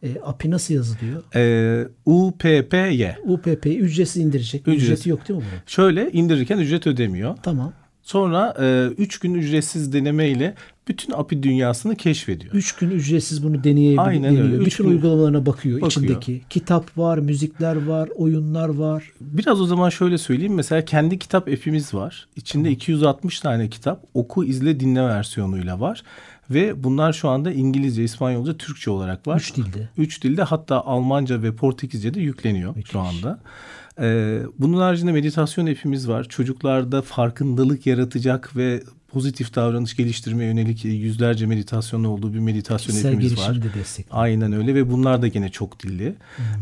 E, 0.03 0.19
API 0.23 0.51
nasıl 0.51 0.73
yazılıyor? 0.73 1.23
E, 1.35 1.87
UPPY. 2.05 3.05
UPP'yi 3.25 3.77
ücretsiz 3.79 4.23
indirecek. 4.23 4.61
Ücretsiz. 4.67 4.89
Ücreti 4.89 5.09
yok 5.09 5.27
değil 5.29 5.39
mi 5.39 5.45
bunun? 5.51 5.61
Şöyle 5.67 6.11
indirirken 6.11 6.57
ücret 6.57 6.87
ödemiyor. 6.87 7.37
Tamam. 7.43 7.73
Sonra 8.03 8.55
3 8.97 9.19
gün 9.19 9.33
ücretsiz 9.33 9.93
denemeyle 9.93 10.55
bütün 10.87 11.13
API 11.13 11.43
dünyasını 11.43 11.95
keşfediyor. 11.95 12.53
Üç 12.53 12.75
gün 12.75 12.89
ücretsiz 12.91 13.43
bunu 13.43 13.63
deneyebiliyor. 13.63 14.07
Aynen 14.07 14.37
öyle. 14.37 14.55
Üç 14.55 14.65
Bütün 14.65 14.83
gün- 14.83 14.91
uygulamalarına 14.91 15.45
bakıyor, 15.45 15.81
Bakıyor. 15.81 15.91
içindeki. 15.91 16.41
Kitap 16.49 16.97
var, 16.97 17.17
müzikler 17.17 17.85
var, 17.85 18.09
oyunlar 18.15 18.69
var. 18.69 19.11
Biraz 19.21 19.61
o 19.61 19.65
zaman 19.65 19.89
şöyle 19.89 20.17
söyleyeyim. 20.17 20.53
Mesela 20.53 20.85
kendi 20.85 21.19
kitap 21.19 21.47
app'imiz 21.47 21.93
var. 21.93 22.27
İçinde 22.35 22.71
260 22.71 23.39
tane 23.39 23.69
kitap 23.69 24.03
oku, 24.13 24.43
izle, 24.45 24.79
dinle 24.79 25.01
versiyonuyla 25.03 25.79
var. 25.79 26.03
Ve 26.53 26.83
bunlar 26.83 27.13
şu 27.13 27.29
anda 27.29 27.51
İngilizce, 27.51 28.03
İspanyolca, 28.03 28.57
Türkçe 28.57 28.91
olarak 28.91 29.27
var. 29.27 29.37
Üç 29.39 29.55
dilde. 29.55 29.89
Üç 29.97 30.23
dilde 30.23 30.43
hatta 30.43 30.81
Almanca 30.81 31.41
ve 31.41 31.55
Portekizce 31.55 32.13
de 32.13 32.19
yükleniyor 32.19 32.75
Müthiş. 32.75 32.91
şu 32.91 32.99
anda. 32.99 33.39
Ee, 33.99 34.41
bunun 34.59 34.77
haricinde 34.77 35.11
meditasyon 35.11 35.65
app'imiz 35.67 36.09
var. 36.09 36.23
Çocuklarda 36.23 37.01
farkındalık 37.01 37.85
yaratacak 37.87 38.55
ve 38.55 38.83
pozitif 39.13 39.55
davranış 39.55 39.95
geliştirmeye 39.95 40.49
yönelik 40.49 40.85
yüzlerce 40.85 41.45
meditasyonun 41.45 42.03
olduğu 42.03 42.33
bir 42.33 42.39
meditasyon 42.39 42.93
Kişisel 42.93 43.11
app'imiz 43.13 43.37
var. 43.37 43.63
de. 43.63 44.05
Aynen 44.11 44.53
öyle 44.53 44.75
ve 44.75 44.91
bunlar 44.91 45.21
da 45.21 45.27
gene 45.27 45.49
çok 45.49 45.83
dilli. 45.83 46.15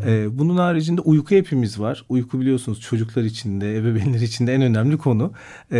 Ee, 0.06 0.40
bunun 0.40 0.58
haricinde 0.58 1.02
uyku 1.02 1.36
app'imiz 1.36 1.80
var. 1.80 2.06
Uyku 2.10 2.42
biliyorsunuz 2.42 2.82
çocuklar 2.82 3.24
için 3.24 3.62
de 3.62 3.78
ebeveynler 3.78 4.22
için 4.22 4.48
de 4.48 4.54
en 4.54 4.62
önemli 4.62 4.98
konu. 4.98 5.32
Ee, 5.72 5.78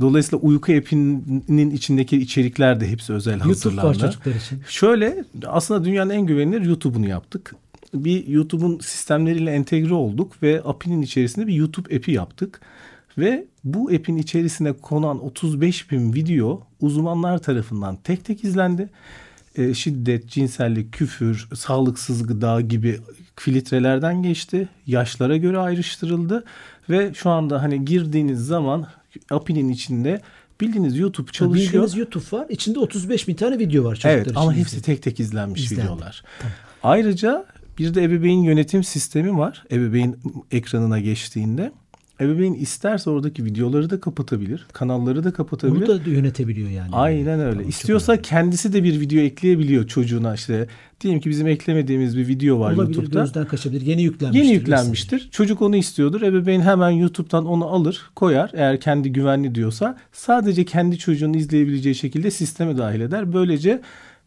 dolayısıyla 0.00 0.38
uyku 0.38 0.72
app'inin 0.72 1.70
içindeki 1.70 2.18
içerikler 2.18 2.80
de 2.80 2.88
hepsi 2.88 3.12
özel 3.12 3.32
YouTube 3.32 3.48
hazırlandı. 3.48 3.86
var 3.86 3.94
çocuklar 3.94 4.34
için. 4.34 4.62
Şöyle 4.68 5.24
aslında 5.46 5.84
dünyanın 5.84 6.10
en 6.10 6.26
güvenilir 6.26 6.62
YouTube'unu 6.62 7.08
yaptık. 7.08 7.54
Bir 7.94 8.26
YouTube'un 8.26 8.78
sistemleriyle 8.78 9.50
entegre 9.50 9.94
olduk 9.94 10.42
ve 10.42 10.62
API'nin 10.64 11.02
içerisinde 11.02 11.46
bir 11.46 11.54
YouTube 11.54 11.96
app'i 11.96 12.12
yaptık. 12.12 12.60
Ve 13.18 13.44
bu 13.64 13.88
app'in 13.88 14.16
içerisine 14.16 14.72
konan 14.72 15.24
35 15.24 15.90
bin 15.90 16.14
video 16.14 16.66
uzmanlar 16.80 17.38
tarafından 17.38 17.98
tek 18.04 18.24
tek 18.24 18.44
izlendi. 18.44 18.88
E, 19.56 19.74
şiddet, 19.74 20.28
cinsellik, 20.28 20.92
küfür, 20.92 21.48
sağlıksız 21.54 22.26
gıda 22.26 22.60
gibi 22.60 23.00
filtrelerden 23.36 24.22
geçti. 24.22 24.68
Yaşlara 24.86 25.36
göre 25.36 25.58
ayrıştırıldı. 25.58 26.44
Ve 26.90 27.14
şu 27.14 27.30
anda 27.30 27.62
hani 27.62 27.84
girdiğiniz 27.84 28.46
zaman 28.46 28.86
API'nin 29.30 29.68
içinde 29.68 30.20
bildiğiniz 30.60 30.98
YouTube 30.98 31.30
çalışıyor. 31.32 31.66
Bildiğiniz 31.66 31.96
YouTube 31.96 32.24
var. 32.32 32.46
İçinde 32.48 32.78
35 32.78 33.28
bin 33.28 33.34
tane 33.34 33.58
video 33.58 33.84
var 33.84 33.94
çocuklar 33.94 34.12
Evet 34.12 34.36
ama 34.36 34.54
hepsi 34.54 34.82
tek 34.82 35.02
tek 35.02 35.20
izlenmiş 35.20 35.64
İzlendi. 35.64 35.82
videolar. 35.82 36.22
Ayrıca 36.82 37.46
bir 37.78 37.94
de 37.94 38.04
ebeveyn 38.04 38.42
yönetim 38.42 38.84
sistemi 38.84 39.38
var. 39.38 39.64
Ebeveyn 39.72 40.16
ekranına 40.50 41.00
geçtiğinde. 41.00 41.72
Ebeveyn 42.20 42.54
isterse 42.54 43.10
oradaki 43.10 43.44
videoları 43.44 43.90
da 43.90 44.00
kapatabilir. 44.00 44.66
Kanalları 44.72 45.24
da 45.24 45.32
kapatabilir. 45.32 45.86
Bunu 45.86 46.04
da 46.04 46.10
yönetebiliyor 46.10 46.70
yani. 46.70 46.90
Aynen 46.92 47.40
öyle. 47.40 47.52
Tamam, 47.52 47.68
İstiyorsa 47.68 48.22
kendisi 48.22 48.72
de 48.72 48.84
bir 48.84 49.00
video 49.00 49.20
ekleyebiliyor 49.20 49.86
çocuğuna 49.86 50.34
işte. 50.34 50.66
Diyelim 51.00 51.20
ki 51.20 51.30
bizim 51.30 51.46
eklemediğimiz 51.46 52.16
bir 52.16 52.28
video 52.28 52.60
var 52.60 52.72
Olabilir, 52.72 52.96
YouTube'da. 52.96 53.20
gözden 53.20 53.46
kaçabilir. 53.46 53.80
Yeni 53.86 54.02
yüklenmiştir. 54.02 54.44
Yeni 54.44 54.54
yüklenmiştir. 54.54 55.28
Çocuk 55.32 55.62
onu 55.62 55.76
istiyordur. 55.76 56.22
Ebeveyn 56.22 56.60
hemen 56.60 56.90
YouTube'dan 56.90 57.46
onu 57.46 57.66
alır, 57.66 58.10
koyar. 58.16 58.50
Eğer 58.54 58.80
kendi 58.80 59.12
güvenli 59.12 59.54
diyorsa 59.54 59.96
sadece 60.12 60.64
kendi 60.64 60.98
çocuğunu 60.98 61.36
izleyebileceği 61.36 61.94
şekilde 61.94 62.30
sisteme 62.30 62.78
dahil 62.78 63.00
eder. 63.00 63.32
Böylece 63.32 63.80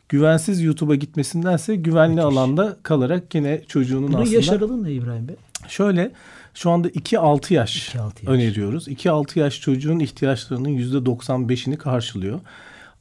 güvensiz 0.09 0.61
YouTube'a 0.61 0.95
gitmesindense 0.95 1.75
güvenli 1.75 2.15
Müthiş. 2.15 2.25
alanda 2.25 2.77
kalarak 2.83 3.35
yine 3.35 3.61
çocuğunun 3.67 4.07
Bunun 4.07 4.21
aslında 4.21 4.35
yaş 4.35 4.49
aralığı 4.49 4.83
ne 4.83 4.91
İbrahim 4.91 5.27
Bey? 5.27 5.35
şöyle 5.67 6.11
şu 6.53 6.69
anda 6.71 6.89
2-6 6.89 7.53
yaş, 7.53 7.89
2-6 7.95 8.01
yaş. 8.01 8.27
öneriyoruz. 8.27 8.87
2-6 8.87 9.39
yaş 9.39 9.61
çocuğun 9.61 9.99
ihtiyaçlarının 9.99 10.69
%95'ini 10.69 11.77
karşılıyor. 11.77 12.39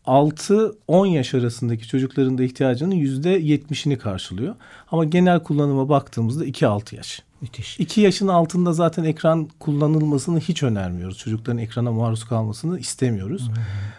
6-10 0.06 1.06
yaş 1.06 1.34
arasındaki 1.34 1.88
çocukların 1.88 2.38
da 2.38 2.42
ihtiyacının 2.42 2.94
%70'ini 2.94 3.96
karşılıyor. 3.98 4.54
Ama 4.90 5.04
genel 5.04 5.40
kullanıma 5.42 5.88
baktığımızda 5.88 6.46
2-6 6.46 6.96
yaş. 6.96 7.22
Müthiş. 7.40 7.80
2 7.80 8.00
yaşın 8.00 8.28
altında 8.28 8.72
zaten 8.72 9.04
ekran 9.04 9.48
kullanılmasını 9.60 10.40
hiç 10.40 10.62
önermiyoruz. 10.62 11.18
Çocukların 11.18 11.58
ekrana 11.58 11.92
maruz 11.92 12.24
kalmasını 12.24 12.78
istemiyoruz. 12.78 13.50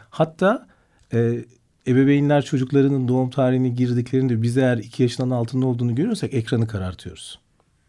Hatta 0.09 0.67
e, 1.13 1.45
ebeveynler 1.88 2.46
çocuklarının 2.46 3.08
doğum 3.08 3.30
tarihini 3.30 3.75
girdiklerinde 3.75 4.42
biz 4.42 4.58
eğer 4.58 4.77
2 4.77 5.04
yaşından 5.04 5.30
altında 5.30 5.65
olduğunu 5.65 5.96
görüyorsak 5.96 6.34
ekranı 6.34 6.68
karartıyoruz. 6.68 7.39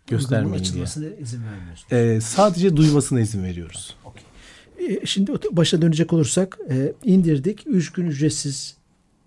Göstermeyin 0.06 0.64
diye. 0.64 0.84
izin 1.20 1.42
vermiyorsunuz. 1.44 1.92
E, 1.92 2.20
sadece 2.20 2.76
duymasına 2.76 3.20
izin 3.20 3.44
veriyoruz. 3.44 3.96
E, 4.78 5.06
Şimdi 5.06 5.32
o- 5.32 5.38
başa 5.56 5.82
dönecek 5.82 6.12
olursak 6.12 6.58
e, 6.70 6.92
indirdik. 7.04 7.62
Üç 7.66 7.92
gün 7.92 8.06
ücretsiz 8.06 8.76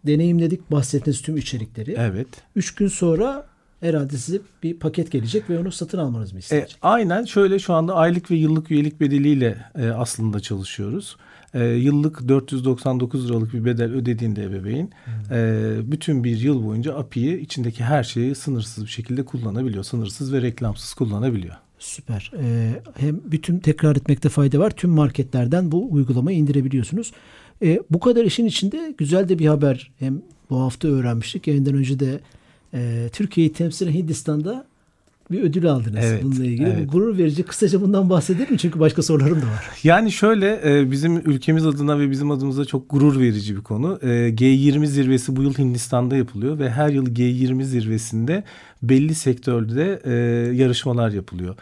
deneyimledik 0.06 0.72
bahsettiğiniz 0.72 1.22
tüm 1.22 1.38
içerikleri. 1.38 1.96
Evet. 1.98 2.28
Üç 2.56 2.76
gün 2.76 2.88
sonra 2.88 3.48
herhalde 3.80 4.18
size 4.18 4.40
bir 4.64 4.74
paket 4.80 5.12
gelecek 5.12 5.50
ve 5.50 5.60
onu 5.60 5.72
satın 5.72 5.98
almanız 5.98 6.32
mı 6.34 6.40
E, 6.40 6.42
isteyecek? 6.42 6.78
aynen 6.82 7.26
şöyle 7.26 7.60
şu 7.60 7.74
anda 7.74 7.96
aylık 7.96 8.32
ve 8.32 8.36
yıllık 8.36 8.72
üyelik 8.72 9.00
bedeliyle 9.00 9.66
e, 9.76 9.88
aslında 9.90 10.40
çalışıyoruz. 10.40 11.18
E, 11.54 11.66
yıllık 11.66 12.28
499 12.28 13.30
liralık 13.30 13.54
bir 13.54 13.66
bedel 13.66 13.94
ödediğinde 13.94 14.44
ebeveyn 14.44 14.90
e, 15.32 15.92
bütün 15.92 16.24
bir 16.24 16.38
yıl 16.38 16.66
boyunca 16.66 16.96
API'yi 16.96 17.40
içindeki 17.40 17.84
her 17.84 18.04
şeyi 18.04 18.36
sınırsız 18.36 18.84
bir 18.84 18.90
şekilde 18.90 19.26
kullanabiliyor. 19.26 19.84
Sınırsız 19.84 20.34
ve 20.34 20.42
reklamsız 20.42 20.94
kullanabiliyor. 20.94 21.56
Süper. 21.80 22.32
E, 22.40 22.74
hem 22.98 23.20
bütün 23.32 23.60
tekrar 23.60 23.96
etmekte 23.96 24.30
fayda 24.30 24.60
var. 24.60 24.72
Tüm 24.72 24.90
marketlerden 24.90 25.72
bu 25.72 25.92
uygulamayı 25.92 26.38
indirebiliyorsunuz. 26.38 27.12
E, 27.62 27.80
bu 27.90 28.00
kadar 28.00 28.26
işin 28.26 28.46
içinde 28.46 28.94
güzel 28.98 29.30
de 29.30 29.40
bir 29.40 29.46
haber. 29.46 29.92
Hem 30.00 30.22
bu 30.50 30.62
hafta 30.62 30.88
öğrenmiştik. 30.88 31.48
Yayından 31.48 31.74
önce 31.74 32.00
de 32.00 32.20
e, 32.74 33.10
Türkiye'yi 33.14 33.54
temsilen 33.54 33.92
Hindistan'da 33.92 34.66
bir 35.32 35.42
ödül 35.42 35.66
aldınız 35.72 36.06
Evet, 36.06 36.24
bununla 36.24 36.46
ilgili. 36.46 36.70
evet. 36.70 36.92
Gurur 36.92 37.18
verici. 37.18 37.44
Kısaca 37.44 37.82
bundan 37.82 38.10
bahsedelim 38.10 38.52
mi? 38.52 38.58
Çünkü 38.58 38.80
başka 38.80 39.02
sorularım 39.02 39.42
da 39.42 39.46
var. 39.46 39.70
Yani 39.84 40.12
şöyle 40.12 40.62
e, 40.66 40.92
bizim 40.92 41.18
ülkemiz 41.18 41.66
adına 41.66 42.00
ve 42.00 42.12
bizim 42.12 42.32
adımıza 42.32 42.66
çok 42.66 42.90
gurur 42.90 43.20
verici 43.20 43.56
bir 43.56 43.62
konu. 43.62 44.00
E, 44.02 44.08
G20 44.08 44.86
zirvesi 44.86 45.36
bu 45.36 45.44
yıl 45.44 45.54
Hindistan'da 45.54 46.16
yapılıyor 46.18 46.60
ve 46.60 46.70
her 46.70 46.90
yıl 46.90 47.06
G20 47.06 47.64
zirvesinde 47.64 48.44
belli 48.84 49.16
sektörde 49.16 50.02
e, 50.06 50.12
yarışmalar 50.56 51.10
yapılıyor. 51.12 51.56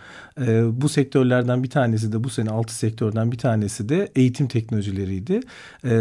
Bu 0.71 0.89
sektörlerden 0.89 1.63
bir 1.63 1.69
tanesi 1.69 2.11
de 2.13 2.23
bu 2.23 2.29
sene 2.29 2.49
6 2.49 2.75
sektörden 2.75 3.31
bir 3.31 3.37
tanesi 3.37 3.89
de 3.89 4.11
eğitim 4.15 4.47
teknolojileriydi. 4.47 5.39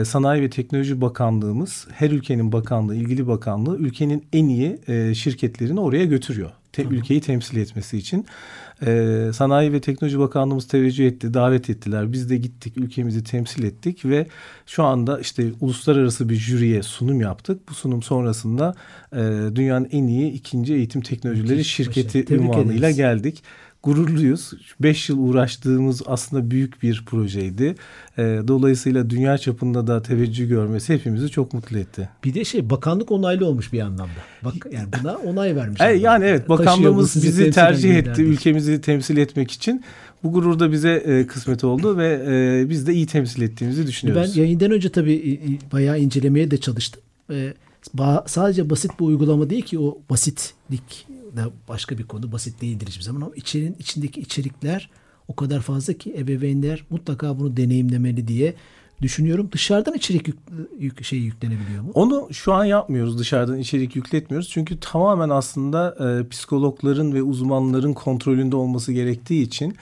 Sanayi 0.04 0.42
ve 0.42 0.50
Teknoloji 0.50 1.00
Bakanlığımız 1.00 1.86
her 1.92 2.10
ülkenin 2.10 2.52
bakanlığı, 2.52 2.94
ilgili 2.96 3.26
bakanlığı 3.26 3.76
ülkenin 3.78 4.24
en 4.32 4.48
iyi 4.48 4.78
şirketlerini 5.14 5.80
oraya 5.80 6.04
götürüyor. 6.04 6.50
Te, 6.76 6.82
ülkeyi 6.82 7.20
temsil 7.20 7.56
etmesi 7.56 7.98
için. 7.98 8.26
Ee, 8.86 9.30
Sanayi 9.34 9.72
ve 9.72 9.80
Teknoloji 9.80 10.18
Bakanlığımız 10.18 10.68
teveccüh 10.68 11.06
etti, 11.06 11.34
davet 11.34 11.70
ettiler. 11.70 12.12
Biz 12.12 12.30
de 12.30 12.36
gittik, 12.36 12.76
ülkemizi 12.76 13.24
temsil 13.24 13.64
ettik 13.64 14.04
ve 14.04 14.26
şu 14.66 14.84
anda 14.84 15.20
işte 15.20 15.52
uluslararası 15.60 16.28
bir 16.28 16.34
jüriye 16.34 16.82
sunum 16.82 17.20
yaptık. 17.20 17.68
Bu 17.68 17.74
sunum 17.74 18.02
sonrasında 18.02 18.74
e, 19.12 19.18
dünyanın 19.54 19.88
en 19.92 20.06
iyi 20.06 20.32
ikinci 20.32 20.74
eğitim 20.74 21.00
teknolojileri 21.00 21.52
Müthiş 21.52 21.74
şirketi 21.74 22.08
başarı. 22.08 22.24
Tebrik 22.24 22.42
ünvanıyla 22.42 22.74
ederiz. 22.74 22.96
geldik. 22.96 23.42
Gururluyuz. 23.86 24.52
5 24.80 25.08
yıl 25.08 25.18
uğraştığımız 25.18 26.02
aslında 26.06 26.50
büyük 26.50 26.82
bir 26.82 27.02
projeydi. 27.06 27.74
Ee, 28.18 28.40
dolayısıyla 28.48 29.10
dünya 29.10 29.38
çapında 29.38 29.86
da 29.86 30.02
teveccüh 30.02 30.48
görmesi 30.48 30.94
hepimizi 30.94 31.28
çok 31.28 31.54
mutlu 31.54 31.78
etti. 31.78 32.08
Bir 32.24 32.34
de 32.34 32.44
şey 32.44 32.70
bakanlık 32.70 33.10
onaylı 33.12 33.46
olmuş 33.46 33.72
bir 33.72 33.80
anlamda. 33.80 34.20
Bak 34.44 34.54
yani 34.72 34.88
buna 35.02 35.16
onay 35.16 35.56
vermiş. 35.56 35.80
E, 35.80 35.84
yani 35.84 36.24
evet 36.24 36.48
bakanlığımız 36.48 37.16
bizi 37.16 37.50
tercih 37.50 37.94
etti 37.96 38.22
ülkemizi 38.22 38.80
temsil 38.80 39.16
etmek 39.16 39.50
için. 39.50 39.84
Bu 40.22 40.32
gurur 40.32 40.58
da 40.58 40.72
bize 40.72 40.90
e, 40.92 41.26
kısmet 41.26 41.64
oldu 41.64 41.96
ve 41.96 42.22
e, 42.28 42.70
biz 42.70 42.86
de 42.86 42.94
iyi 42.94 43.06
temsil 43.06 43.42
ettiğimizi 43.42 43.80
Ben 43.82 43.86
düşünüyoruz. 43.88 44.36
yayından 44.36 44.70
önce 44.70 44.88
tabii 44.88 45.12
e, 45.14 45.32
e, 45.32 45.58
bayağı 45.72 46.00
incelemeye 46.00 46.50
de 46.50 46.56
çalıştım. 46.58 47.02
Ee, 47.30 47.52
ba- 47.96 48.24
sadece 48.28 48.70
basit 48.70 49.00
bir 49.00 49.04
uygulama 49.04 49.50
değil 49.50 49.62
ki 49.62 49.78
o 49.78 49.98
basitlik 50.10 51.06
de 51.36 51.44
başka 51.68 51.98
bir 51.98 52.02
konu. 52.04 52.32
Basit 52.32 52.60
değildir 52.60 52.86
hiçbir 52.86 53.02
zaman 53.04 53.20
ama 53.20 53.34
içerinin 53.36 53.76
içindeki 53.78 54.20
içerikler 54.20 54.90
o 55.28 55.36
kadar 55.36 55.60
fazla 55.60 55.92
ki 55.92 56.14
ebeveynler 56.18 56.84
mutlaka 56.90 57.38
bunu 57.38 57.56
deneyimlemeli 57.56 58.28
diye 58.28 58.54
düşünüyorum. 59.02 59.48
Dışarıdan 59.52 59.94
içerik 59.94 60.28
yük, 60.28 60.38
yük- 60.78 61.04
şey 61.04 61.18
yüklenebiliyor 61.18 61.82
mu? 61.82 61.90
Onu 61.94 62.28
şu 62.32 62.52
an 62.52 62.64
yapmıyoruz 62.64 63.18
dışarıdan 63.18 63.58
içerik 63.58 63.96
yükletmiyoruz. 63.96 64.48
Çünkü 64.48 64.80
tamamen 64.80 65.28
aslında 65.28 65.96
e, 66.00 66.28
psikologların 66.28 67.14
ve 67.14 67.22
uzmanların 67.22 67.92
kontrolünde 67.92 68.56
olması 68.56 68.92
gerektiği 68.92 69.42
için 69.42 69.76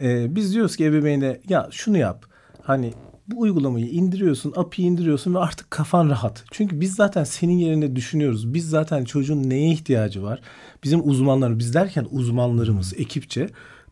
e, 0.00 0.34
biz 0.36 0.54
diyoruz 0.54 0.76
ki 0.76 0.84
ebeveyne 0.84 1.40
ya 1.48 1.68
şunu 1.70 1.98
yap. 1.98 2.26
Hani 2.68 2.92
bu 3.28 3.40
uygulamayı 3.40 3.86
indiriyorsun, 3.86 4.52
API'yi 4.56 4.88
indiriyorsun 4.88 5.34
ve 5.34 5.38
artık 5.38 5.70
kafan 5.70 6.10
rahat. 6.10 6.44
Çünkü 6.50 6.80
biz 6.80 6.94
zaten 6.94 7.24
senin 7.24 7.58
yerine 7.58 7.96
düşünüyoruz. 7.96 8.54
Biz 8.54 8.70
zaten 8.70 9.04
çocuğun 9.04 9.50
neye 9.50 9.70
ihtiyacı 9.70 10.22
var? 10.22 10.40
Bizim 10.84 11.08
uzmanlar, 11.08 11.58
biz 11.58 11.74
derken 11.74 12.06
uzmanlarımız 12.10 12.94
ekipçe 12.96 13.48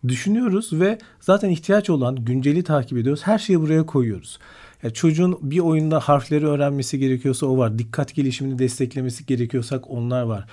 düşünüyoruz 0.09 0.73
ve 0.73 0.99
zaten 1.21 1.50
ihtiyaç 1.50 1.90
olan 1.90 2.16
günceli 2.16 2.64
takip 2.64 2.99
ediyoruz. 2.99 3.23
Her 3.25 3.38
şeyi 3.38 3.61
buraya 3.61 3.87
koyuyoruz. 3.87 4.38
Ya 4.83 4.90
çocuğun 4.90 5.38
bir 5.42 5.59
oyunda 5.59 6.00
harfleri 6.00 6.47
öğrenmesi 6.47 6.99
gerekiyorsa 6.99 7.47
o 7.47 7.59
var. 7.59 7.78
Dikkat 7.78 8.14
gelişimini 8.14 8.59
desteklemesi 8.59 9.26
gerekiyorsak 9.26 9.90
onlar 9.90 10.23
var. 10.23 10.47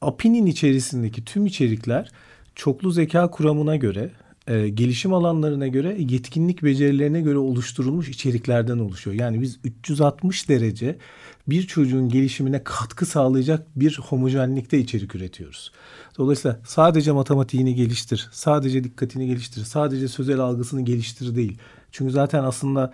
API'nin 0.00 0.46
içerisindeki 0.46 1.24
tüm 1.24 1.46
içerikler 1.46 2.10
çoklu 2.54 2.90
zeka 2.90 3.30
kuramına 3.30 3.76
göre 3.76 4.10
e, 4.50 4.68
gelişim 4.68 5.14
alanlarına 5.14 5.68
göre, 5.68 5.96
yetkinlik 5.98 6.62
becerilerine 6.62 7.20
göre 7.20 7.38
oluşturulmuş 7.38 8.08
içeriklerden 8.08 8.78
oluşuyor. 8.78 9.16
Yani 9.16 9.42
biz 9.42 9.58
360 9.64 10.48
derece 10.48 10.98
bir 11.48 11.66
çocuğun 11.66 12.08
gelişimine 12.08 12.64
katkı 12.64 13.06
sağlayacak 13.06 13.66
bir 13.76 13.98
homojenlikte 13.98 14.78
içerik 14.78 15.14
üretiyoruz. 15.14 15.72
Dolayısıyla 16.18 16.60
sadece 16.64 17.12
matematiğini 17.12 17.74
geliştir, 17.74 18.28
sadece 18.32 18.84
dikkatini 18.84 19.26
geliştir, 19.26 19.64
sadece 19.64 20.08
sözel 20.08 20.38
algısını 20.38 20.84
geliştir 20.84 21.36
değil. 21.36 21.58
Çünkü 21.92 22.12
zaten 22.12 22.44
aslında 22.44 22.92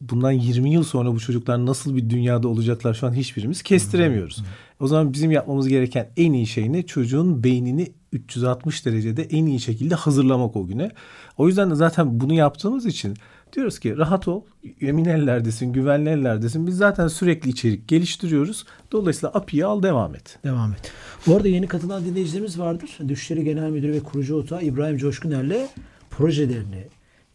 bundan 0.00 0.32
20 0.32 0.72
yıl 0.72 0.84
sonra 0.84 1.14
bu 1.14 1.20
çocuklar 1.20 1.66
nasıl 1.66 1.96
bir 1.96 2.10
dünyada 2.10 2.48
olacaklar 2.48 2.94
şu 2.94 3.06
an 3.06 3.12
hiçbirimiz 3.12 3.62
kestiremiyoruz. 3.62 4.44
O 4.80 4.86
zaman 4.86 5.12
bizim 5.12 5.30
yapmamız 5.30 5.68
gereken 5.68 6.10
en 6.16 6.32
iyi 6.32 6.46
şey 6.46 6.72
ne? 6.72 6.86
Çocuğun 6.86 7.44
beynini 7.44 7.92
360 8.12 8.86
derecede 8.86 9.22
en 9.22 9.46
iyi 9.46 9.60
şekilde 9.60 9.94
hazırlamak 9.94 10.56
o 10.56 10.66
güne. 10.66 10.90
O 11.36 11.48
yüzden 11.48 11.70
de 11.70 11.74
zaten 11.74 12.20
bunu 12.20 12.34
yaptığımız 12.34 12.86
için 12.86 13.16
diyoruz 13.52 13.78
ki 13.78 13.96
rahat 13.96 14.28
ol, 14.28 14.42
emin 14.80 15.04
ellerdesin, 15.04 15.72
güvenli 15.72 16.10
ellerdesin. 16.10 16.66
Biz 16.66 16.76
zaten 16.76 17.08
sürekli 17.08 17.50
içerik 17.50 17.88
geliştiriyoruz. 17.88 18.64
Dolayısıyla 18.92 19.30
API'yi 19.34 19.64
al 19.64 19.82
devam 19.82 20.14
et. 20.14 20.38
Devam 20.44 20.72
et. 20.72 20.92
Bu 21.26 21.36
arada 21.36 21.48
yeni 21.48 21.66
katılan 21.66 22.04
dinleyicilerimiz 22.04 22.58
vardır. 22.58 22.98
Düşleri 23.08 23.44
Genel 23.44 23.70
Müdürü 23.70 23.92
ve 23.92 24.00
kurucu 24.00 24.36
ortağı 24.36 24.62
İbrahim 24.62 24.96
Coşkuner'le 24.96 25.68
projelerini 26.10 26.84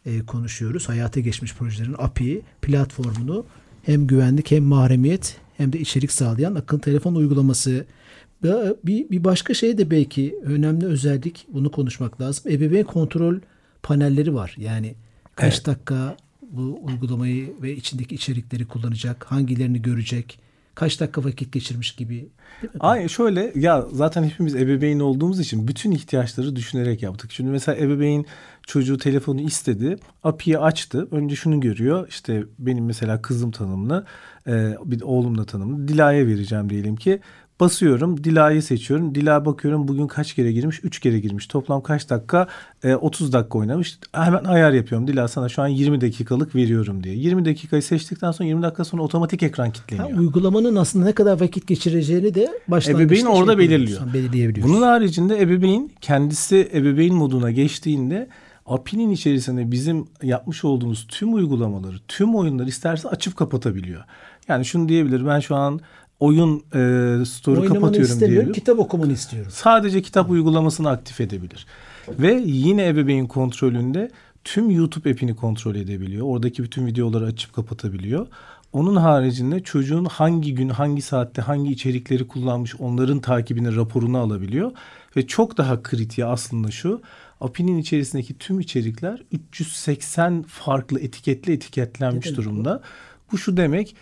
e, 0.06 0.26
konuşuyoruz. 0.26 0.88
Hayata 0.88 1.20
geçmiş 1.20 1.54
projelerin 1.54 1.96
API 1.98 2.42
platformunu 2.62 3.46
hem 3.82 4.06
güvenlik 4.06 4.50
hem 4.50 4.64
mahremiyet 4.64 5.36
hem 5.56 5.72
de 5.72 5.80
içerik 5.80 6.12
sağlayan 6.12 6.54
akıllı 6.54 6.80
telefon 6.80 7.14
uygulaması. 7.14 7.86
Bir, 8.84 9.10
bir 9.10 9.24
başka 9.24 9.54
şey 9.54 9.78
de 9.78 9.90
belki 9.90 10.38
önemli 10.44 10.86
özellik 10.86 11.46
bunu 11.48 11.70
konuşmak 11.70 12.20
lazım. 12.20 12.52
Ebeveyn 12.52 12.84
kontrol 12.84 13.36
panelleri 13.82 14.34
var. 14.34 14.54
Yani 14.58 14.94
kaç 15.36 15.54
evet. 15.54 15.66
dakika 15.66 16.16
bu 16.50 16.80
uygulamayı 16.82 17.52
ve 17.62 17.76
içindeki 17.76 18.14
içerikleri 18.14 18.64
kullanacak, 18.64 19.24
hangilerini 19.24 19.82
görecek, 19.82 20.38
kaç 20.74 21.00
dakika 21.00 21.24
vakit 21.24 21.52
geçirmiş 21.52 21.92
gibi. 21.92 22.28
Aynen 22.80 23.06
şöyle 23.06 23.52
ya 23.54 23.86
zaten 23.92 24.24
hepimiz 24.24 24.54
ebeveyn 24.54 25.00
olduğumuz 25.00 25.40
için 25.40 25.68
bütün 25.68 25.90
ihtiyaçları 25.92 26.56
düşünerek 26.56 27.02
yaptık. 27.02 27.32
Şimdi 27.32 27.50
mesela 27.50 27.78
ebeveyn 27.78 28.26
çocuğu 28.66 28.98
telefonu 28.98 29.40
istedi. 29.40 29.96
API'yi 30.22 30.58
açtı. 30.58 31.08
Önce 31.10 31.36
şunu 31.36 31.60
görüyor. 31.60 32.08
İşte 32.08 32.44
benim 32.58 32.84
mesela 32.84 33.22
kızım 33.22 33.50
tanımlı. 33.50 34.06
E, 34.46 34.74
bir 34.84 35.02
oğlum 35.02 35.38
da 35.38 35.44
tanımlı. 35.44 35.88
Dila'ya 35.88 36.26
vereceğim 36.26 36.70
diyelim 36.70 36.96
ki. 36.96 37.20
Basıyorum. 37.60 38.24
Dila'yı 38.24 38.62
seçiyorum. 38.62 39.14
Dila 39.14 39.44
bakıyorum 39.44 39.88
bugün 39.88 40.06
kaç 40.06 40.34
kere 40.34 40.52
girmiş? 40.52 40.80
Üç 40.82 40.98
kere 41.00 41.20
girmiş. 41.20 41.46
Toplam 41.46 41.82
kaç 41.82 42.10
dakika? 42.10 42.46
E, 42.84 42.94
30 42.94 43.32
dakika 43.32 43.58
oynamış. 43.58 43.98
Hemen 44.12 44.44
ayar 44.44 44.72
yapıyorum. 44.72 45.08
Dila 45.08 45.28
sana 45.28 45.48
şu 45.48 45.62
an 45.62 45.68
20 45.68 46.00
dakikalık 46.00 46.54
veriyorum 46.54 47.04
diye. 47.04 47.14
20 47.14 47.44
dakikayı 47.44 47.82
seçtikten 47.82 48.32
sonra 48.32 48.48
20 48.48 48.62
dakika 48.62 48.84
sonra 48.84 49.02
otomatik 49.02 49.42
ekran 49.42 49.70
kilitleniyor. 49.70 50.10
Ha, 50.10 50.20
uygulamanın 50.20 50.76
aslında 50.76 51.04
ne 51.04 51.12
kadar 51.12 51.40
vakit 51.40 51.66
geçireceğini 51.66 52.34
de 52.34 52.48
başlangıçta 52.68 53.02
Ebeveyn 53.02 53.26
orada 53.26 53.52
şey 53.52 53.58
belirliyor. 53.58 54.00
Bunun 54.62 54.82
haricinde 54.82 55.40
ebeveyn 55.40 55.90
kendisi 56.00 56.70
ebeveyn 56.74 57.14
moduna 57.14 57.50
geçtiğinde 57.50 58.28
API'nin 58.66 59.10
içerisinde 59.10 59.70
bizim 59.70 60.06
yapmış 60.22 60.64
olduğumuz 60.64 61.06
tüm 61.08 61.34
uygulamaları, 61.34 61.96
tüm 62.08 62.34
oyunları 62.34 62.68
isterse 62.68 63.08
açıp 63.08 63.36
kapatabiliyor. 63.36 64.04
Yani 64.48 64.64
şunu 64.64 64.88
diyebilir 64.88 65.26
ben 65.26 65.40
şu 65.40 65.54
an 65.54 65.80
oyun 66.20 66.56
e, 66.56 67.24
store'u 67.24 67.60
Oynamanı 67.60 67.80
kapatıyorum 67.80 68.20
diyebilir. 68.20 68.52
Kitap 68.52 68.78
okumanı 68.78 69.12
istiyorum. 69.12 69.52
Sadece 69.54 70.02
kitap 70.02 70.30
uygulamasını 70.30 70.90
aktif 70.90 71.20
edebilir. 71.20 71.66
Ve 72.08 72.42
yine 72.46 72.88
ebeveyn 72.88 73.26
kontrolünde 73.26 74.10
tüm 74.44 74.70
YouTube 74.70 75.10
app'ini 75.10 75.36
kontrol 75.36 75.74
edebiliyor. 75.74 76.26
Oradaki 76.26 76.62
bütün 76.62 76.86
videoları 76.86 77.24
açıp 77.24 77.52
kapatabiliyor. 77.52 78.26
Onun 78.72 78.96
haricinde 78.96 79.62
çocuğun 79.62 80.04
hangi 80.04 80.54
gün, 80.54 80.68
hangi 80.68 81.02
saatte, 81.02 81.42
hangi 81.42 81.72
içerikleri 81.72 82.28
kullanmış 82.28 82.74
onların 82.80 83.20
takibini, 83.20 83.76
raporunu 83.76 84.18
alabiliyor. 84.18 84.72
Ve 85.16 85.26
çok 85.26 85.56
daha 85.56 85.82
kritiği 85.82 86.24
aslında 86.24 86.70
şu. 86.70 87.02
API'nin 87.40 87.78
içerisindeki 87.78 88.38
tüm 88.38 88.60
içerikler 88.60 89.22
380 89.32 90.42
farklı 90.42 91.00
etiketle 91.00 91.52
etiketlenmiş 91.52 92.36
durumda. 92.36 92.82
Bu 93.32 93.38
şu 93.38 93.56
demek 93.56 93.96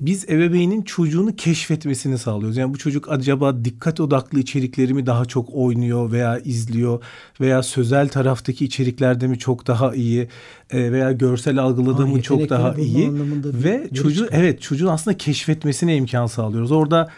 biz 0.00 0.24
ebeveynin 0.28 0.82
çocuğunu 0.82 1.36
keşfetmesini 1.36 2.18
sağlıyoruz. 2.18 2.56
Yani 2.56 2.74
bu 2.74 2.78
çocuk 2.78 3.10
acaba 3.10 3.64
dikkat 3.64 4.00
odaklı 4.00 4.40
içerikleri 4.40 4.94
mi 4.94 5.06
daha 5.06 5.24
çok 5.24 5.48
oynuyor 5.52 6.12
veya 6.12 6.38
izliyor 6.38 7.02
veya 7.40 7.62
sözel 7.62 8.08
taraftaki 8.08 8.64
içeriklerde 8.64 9.26
mi 9.26 9.38
çok 9.38 9.66
daha 9.66 9.94
iyi 9.94 10.28
e, 10.70 10.92
veya 10.92 11.12
görsel 11.12 11.58
algıladığı 11.58 12.06
mı 12.06 12.22
çok 12.22 12.50
daha 12.50 12.74
iyi 12.74 13.10
ve 13.44 13.88
çocuğu 13.94 14.28
evet 14.30 14.62
çocuğun 14.62 14.86
aslında 14.86 15.16
keşfetmesine 15.16 15.96
imkan 15.96 16.26
sağlıyoruz. 16.26 16.72
Orada 16.72 17.08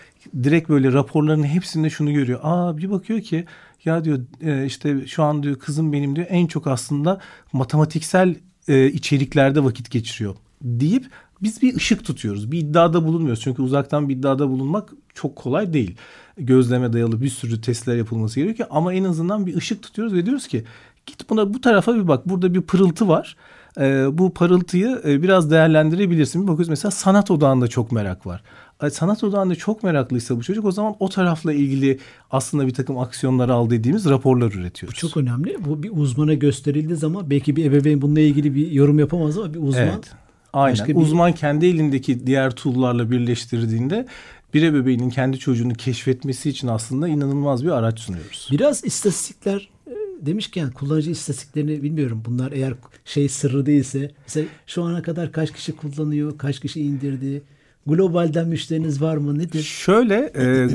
direkt 0.43 0.69
böyle 0.69 0.93
raporların 0.93 1.45
hepsinde 1.45 1.91
şunu 1.91 2.12
görüyor. 2.12 2.41
Aa 2.43 2.77
bir 2.77 2.91
bakıyor 2.91 3.21
ki 3.21 3.45
ya 3.85 4.05
diyor 4.05 4.21
e, 4.41 4.67
işte 4.67 5.07
şu 5.07 5.23
an 5.23 5.43
diyor 5.43 5.59
kızım 5.59 5.93
benim 5.93 6.17
diyor 6.17 6.27
en 6.31 6.47
çok 6.47 6.67
aslında 6.67 7.21
matematiksel 7.53 8.35
e, 8.69 8.87
içeriklerde 8.87 9.64
vakit 9.64 9.91
geçiriyor 9.91 10.35
deyip 10.62 11.07
biz 11.42 11.62
bir 11.62 11.77
ışık 11.77 12.05
tutuyoruz. 12.05 12.53
Bir 12.53 12.59
iddiada 12.59 13.05
bulunmuyoruz. 13.05 13.42
Çünkü 13.42 13.62
uzaktan 13.62 14.09
bir 14.09 14.16
iddiada 14.16 14.48
bulunmak 14.48 14.92
çok 15.14 15.37
kolay 15.37 15.72
değil. 15.72 15.96
Gözleme 16.37 16.92
dayalı 16.92 17.20
bir 17.20 17.29
sürü 17.29 17.61
testler 17.61 17.96
yapılması 17.96 18.40
gerekiyor. 18.40 18.68
Ama 18.72 18.94
en 18.94 19.05
azından 19.05 19.46
bir 19.46 19.57
ışık 19.57 19.83
tutuyoruz 19.83 20.14
ve 20.14 20.27
diyoruz 20.27 20.46
ki 20.46 20.64
git 21.07 21.31
buna 21.31 21.55
bu 21.55 21.61
tarafa 21.61 21.94
bir 21.94 22.09
bak. 22.09 22.29
Burada 22.29 22.55
bir 22.55 22.62
pırıltı 22.62 23.09
var. 23.09 23.37
Ee, 23.81 24.07
bu 24.12 24.35
parıltıyı 24.35 25.03
e, 25.05 25.22
biraz 25.22 25.51
değerlendirebilirsin. 25.51 26.42
Bir 26.42 26.48
bakıyoruz 26.48 26.68
mesela 26.68 26.90
sanat 26.90 27.31
odağında 27.31 27.68
çok 27.68 27.92
merak 27.92 28.27
var. 28.27 28.42
Sanat 28.90 29.24
odağında 29.24 29.55
çok 29.55 29.83
meraklıysa 29.83 30.37
bu 30.37 30.42
çocuk 30.42 30.64
o 30.64 30.72
zaman 30.72 30.94
o 31.01 31.09
tarafla 31.09 31.53
ilgili 31.53 31.98
aslında 32.31 32.66
bir 32.66 32.74
takım 32.74 32.98
aksiyonlar 32.98 33.48
al 33.48 33.70
dediğimiz 33.70 34.05
raporlar 34.05 34.53
üretiyoruz. 34.53 34.96
Bu 34.96 35.09
çok 35.09 35.16
önemli. 35.16 35.57
Bu 35.64 35.83
bir 35.83 35.90
uzmana 35.94 36.35
gösterildiği 36.35 36.96
zaman 36.96 37.31
belki 37.31 37.57
bir 37.57 37.64
ebeveyn 37.64 38.03
bununla 38.03 38.20
ilgili 38.20 38.55
bir 38.55 38.70
yorum 38.70 38.98
yapamaz 38.98 39.38
ama 39.38 39.55
bir 39.55 39.59
uzman 39.62 39.83
evet. 39.83 40.14
Aynen. 40.53 40.73
Başka 40.73 40.89
bir... 40.89 40.95
Uzman 40.95 41.33
kendi 41.33 41.67
elindeki 41.67 42.27
diğer 42.27 42.51
tool'larla 42.51 43.11
birleştirdiğinde 43.11 44.07
bir 44.55 44.63
ebeveynin 44.63 45.11
kendi 45.11 45.39
çocuğunu 45.39 45.75
keşfetmesi 45.75 46.51
için 46.51 46.69
aslında 46.69 47.09
inanılmaz 47.09 47.65
bir 47.65 47.71
araç 47.71 48.01
sunuyoruz. 48.01 48.49
Biraz 48.53 48.85
istatistikler 48.85 49.69
e, 49.87 49.93
demişken 50.27 50.71
kullanıcı 50.71 51.11
istatistiklerini 51.11 51.83
bilmiyorum. 51.83 52.23
Bunlar 52.27 52.53
eğer 52.53 52.75
şey 53.05 53.29
sırrı 53.29 53.67
değilse 53.67 54.11
mesela 54.27 54.47
şu 54.67 54.83
ana 54.83 55.03
kadar 55.03 55.33
kaç 55.33 55.53
kişi 55.53 55.77
kullanıyor, 55.77 56.39
kaç 56.39 56.61
kişi 56.61 56.81
indirdi, 56.81 57.43
Globalden 57.87 58.49
müşteriniz 58.49 59.03
var 59.03 59.17
mı? 59.17 59.38
Nedir? 59.38 59.62
Şöyle 59.62 60.33
e, 60.37 60.69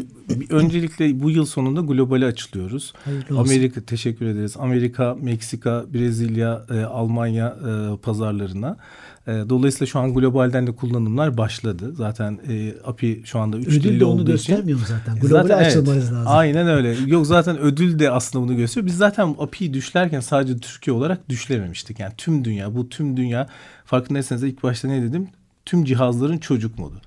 öncelikle 0.49 1.21
bu 1.23 1.29
yıl 1.29 1.45
sonunda 1.45 1.81
globale 1.81 2.25
açılıyoruz. 2.25 2.93
Amerika 3.37 3.81
teşekkür 3.81 4.25
ederiz. 4.25 4.55
Amerika, 4.59 5.17
Meksika, 5.21 5.85
Brezilya, 5.93 6.65
e, 6.69 6.81
Almanya 6.81 7.47
e, 7.47 7.97
pazarlarına. 7.97 8.77
E, 9.27 9.31
dolayısıyla 9.31 9.85
şu 9.85 9.99
an 9.99 10.13
globalden 10.13 10.67
de 10.67 10.75
kullanımlar 10.75 11.37
başladı. 11.37 11.93
Zaten 11.95 12.39
e, 12.49 12.73
API 12.85 13.21
şu 13.25 13.39
anda 13.39 13.57
3 13.57 13.67
dilli 13.67 13.99
de 13.99 14.05
onu 14.05 14.25
göstermiyor 14.25 14.79
mu 14.79 14.85
zaten? 14.87 15.19
Globale 15.19 15.47
zaten, 15.47 15.65
açılmanız 15.65 16.03
evet, 16.03 16.13
lazım. 16.13 16.27
Aynen 16.27 16.67
öyle. 16.67 16.95
Yok 17.07 17.27
zaten 17.27 17.59
ödül 17.59 17.99
de 17.99 18.11
aslında 18.11 18.45
bunu 18.45 18.57
gösteriyor. 18.57 18.87
Biz 18.87 18.97
zaten 18.97 19.35
API'yi 19.39 19.73
düşlerken 19.73 20.19
sadece 20.19 20.57
Türkiye 20.57 20.93
olarak 20.93 21.29
düşlememiştik. 21.29 21.99
Yani 21.99 22.13
tüm 22.17 22.45
dünya, 22.45 22.75
bu 22.75 22.89
tüm 22.89 23.17
dünya 23.17 23.47
farkındaysanız 23.85 24.43
ilk 24.43 24.63
başta 24.63 24.87
ne 24.87 25.01
dedim? 25.01 25.27
Tüm 25.65 25.83
cihazların 25.83 26.37
çocuk 26.37 26.79
modu. 26.79 27.01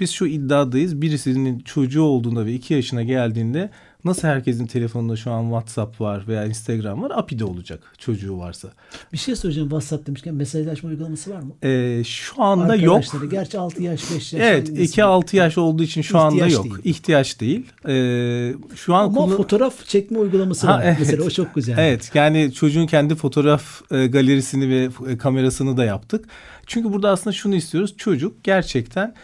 Biz 0.00 0.10
şu 0.10 0.26
iddiadayız. 0.26 1.02
Birisinin 1.02 1.58
çocuğu 1.58 2.02
olduğunda 2.02 2.46
ve 2.46 2.52
iki 2.54 2.74
yaşına 2.74 3.02
geldiğinde 3.02 3.70
nasıl 4.04 4.28
herkesin 4.28 4.66
telefonunda 4.66 5.16
şu 5.16 5.30
an 5.30 5.42
WhatsApp 5.42 6.00
var 6.00 6.28
veya 6.28 6.44
Instagram 6.44 7.02
var 7.02 7.12
API'de 7.14 7.44
olacak 7.44 7.92
çocuğu 7.98 8.38
varsa. 8.38 8.68
Bir 9.12 9.18
şey 9.18 9.36
söyleyeceğim 9.36 9.68
WhatsApp 9.68 10.06
demişken 10.06 10.34
mesajlaşma 10.34 10.90
uygulaması 10.90 11.30
var 11.30 11.40
mı? 11.40 11.52
Ee, 11.68 12.02
şu 12.04 12.42
anda 12.42 12.76
yok. 12.76 13.02
Gerçi 13.30 13.58
6 13.58 13.82
yaş 13.82 14.10
5 14.10 14.32
yaş. 14.32 14.42
Evet 14.42 14.68
2-6 14.68 15.36
yaş 15.36 15.58
olduğu 15.58 15.82
için 15.82 16.02
şu 16.02 16.18
anda 16.18 16.46
yok. 16.46 16.64
Değil. 16.64 16.76
İhtiyaç 16.84 17.40
değil. 17.40 17.66
Ee, 17.88 18.54
şu 18.74 18.94
an 18.94 19.04
Ama 19.04 19.14
kullan... 19.14 19.36
fotoğraf 19.36 19.86
çekme 19.86 20.18
uygulaması 20.18 20.66
ha, 20.66 20.74
var. 20.74 20.82
Evet. 20.84 20.96
Mesela 20.98 21.24
o 21.24 21.30
çok 21.30 21.54
güzel. 21.54 21.78
Evet 21.78 22.10
yani 22.14 22.52
çocuğun 22.52 22.86
kendi 22.86 23.14
fotoğraf 23.14 23.92
e, 23.92 24.06
galerisini 24.06 24.68
ve 24.68 24.88
e, 25.08 25.18
kamerasını 25.18 25.76
da 25.76 25.84
yaptık. 25.84 26.24
Çünkü 26.66 26.92
burada 26.92 27.10
aslında 27.10 27.32
şunu 27.32 27.54
istiyoruz. 27.54 27.94
Çocuk 27.96 28.44
gerçekten 28.44 29.14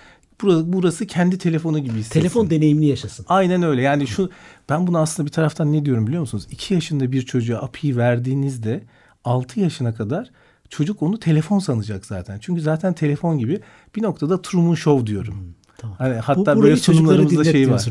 burası, 0.42 0.72
burası 0.72 1.06
kendi 1.06 1.38
telefonu 1.38 1.78
gibi 1.78 1.98
hissetsin. 1.98 2.20
Telefon 2.20 2.50
deneyimini 2.50 2.86
yaşasın. 2.86 3.26
Aynen 3.28 3.62
öyle. 3.62 3.82
Yani 3.82 4.06
şu 4.06 4.30
ben 4.68 4.86
bunu 4.86 4.98
aslında 4.98 5.26
bir 5.26 5.32
taraftan 5.32 5.72
ne 5.72 5.84
diyorum 5.84 6.06
biliyor 6.06 6.20
musunuz? 6.20 6.46
2 6.50 6.74
yaşında 6.74 7.12
bir 7.12 7.22
çocuğa 7.22 7.58
API'yi 7.58 7.96
verdiğinizde 7.96 8.84
6 9.24 9.60
yaşına 9.60 9.94
kadar 9.94 10.30
çocuk 10.68 11.02
onu 11.02 11.18
telefon 11.18 11.58
sanacak 11.58 12.06
zaten. 12.06 12.38
Çünkü 12.38 12.60
zaten 12.60 12.92
telefon 12.92 13.38
gibi 13.38 13.60
bir 13.96 14.02
noktada 14.02 14.42
Truman 14.42 14.74
Show 14.74 15.06
diyorum. 15.06 15.34
Hmm. 15.34 15.58
Tamam. 15.78 15.96
Hani 15.98 16.14
hatta 16.14 16.56
bu, 16.56 16.62
böyle 16.62 16.76
sunumlarımızda 16.76 17.44
şey 17.44 17.70
var. 17.70 17.86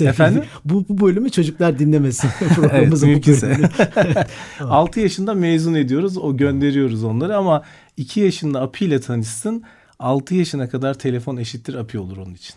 Efendim? 0.00 0.44
Bu, 0.64 0.84
bu 0.88 1.06
bölümü 1.06 1.30
çocuklar 1.30 1.78
dinlemesin. 1.78 2.30
Evet, 2.40 2.54
Programımızın 2.54 3.08
bu 3.08 3.12
mümkünse. 3.12 3.48
bölümünü. 3.48 3.68
6 4.60 5.00
yaşında 5.00 5.34
mezun 5.34 5.74
ediyoruz. 5.74 6.18
O 6.18 6.36
gönderiyoruz 6.36 7.04
onları 7.04 7.36
ama 7.36 7.62
2 7.96 8.20
yaşında 8.20 8.60
API 8.60 8.84
ile 8.84 9.00
tanışsın. 9.00 9.62
6 9.98 10.34
yaşına 10.34 10.68
kadar 10.68 10.94
telefon 10.94 11.36
eşittir 11.36 11.74
API 11.74 11.98
olur 11.98 12.16
onun 12.16 12.34
için. 12.34 12.54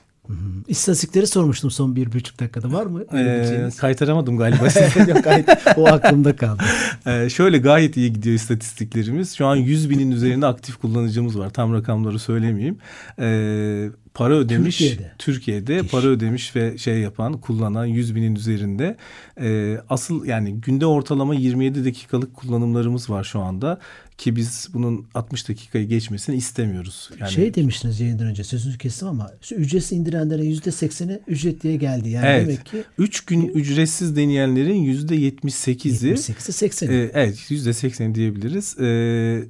İstatistikleri 0.67 1.27
sormuştum 1.27 1.71
son 1.71 1.95
bir 1.95 2.11
buçuk 2.13 2.39
dakikada. 2.39 2.71
Var 2.71 2.85
mı? 2.85 3.03
Ee, 3.13 3.69
kaytaramadım 3.77 4.37
galiba. 4.37 4.65
Yok, 5.07 5.23
gayet 5.23 5.49
o 5.77 5.87
aklımda 5.87 6.35
kaldı. 6.35 6.63
Ee, 7.07 7.29
şöyle 7.29 7.57
gayet 7.57 7.97
iyi 7.97 8.13
gidiyor 8.13 8.35
istatistiklerimiz. 8.35 9.33
Şu 9.33 9.45
an 9.45 9.55
100 9.55 9.89
binin 9.89 10.11
üzerinde 10.11 10.45
aktif 10.45 10.77
kullanıcımız 10.77 11.39
var. 11.39 11.49
Tam 11.49 11.73
rakamları 11.73 12.19
söylemeyeyim. 12.19 12.77
Ee, 13.19 13.89
para 14.13 14.33
ödemiş. 14.33 14.77
Türkiye'de. 14.77 15.11
Türkiye'de 15.17 15.83
para 15.83 16.07
ödemiş 16.07 16.55
ve 16.55 16.77
şey 16.77 16.99
yapan, 16.99 17.33
kullanan 17.41 17.85
100 17.85 18.15
binin 18.15 18.35
üzerinde. 18.35 18.97
Ee, 19.41 19.77
asıl 19.89 20.25
yani 20.25 20.53
günde 20.53 20.85
ortalama 20.85 21.35
27 21.35 21.85
dakikalık 21.85 22.33
kullanımlarımız 22.33 23.09
var 23.09 23.23
şu 23.23 23.39
anda. 23.39 23.79
Ki 24.17 24.35
biz 24.35 24.67
bunun 24.73 25.05
60 25.13 25.49
dakikayı 25.49 25.87
geçmesini 25.87 26.35
istemiyoruz. 26.35 27.09
Yani 27.19 27.31
Şey 27.31 27.53
demiştiniz 27.53 27.99
yayından 27.99 28.27
önce 28.27 28.43
sözünüzü 28.43 28.77
kestim 28.77 29.07
ama 29.07 29.31
şu 29.41 29.55
ücretsiz 29.55 29.97
indirenlere 29.97 30.45
yüzde 30.45 30.71
sekseni 30.71 31.19
ücretliye 31.27 31.75
geldi. 31.75 32.09
Yani 32.09 32.25
Evet. 32.25 32.47
demek 32.47 32.65
ki 32.65 32.83
3 32.97 33.25
gün 33.25 33.47
ücretsiz 33.47 34.15
deneyenlerin 34.15 34.85
%78'i 34.85 36.13
78'i 36.13 36.69
80'i. 36.69 36.93
Ee, 36.95 37.11
evet 37.13 37.51
yüzde 37.51 37.73
seksen 37.73 38.15
diyebiliriz. 38.15 38.79
Ee, 38.79 39.43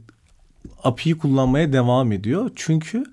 API'yi 0.84 1.18
kullanmaya 1.18 1.74
devam 1.74 2.12
ediyor. 2.12 2.52
Çünkü 2.56 3.04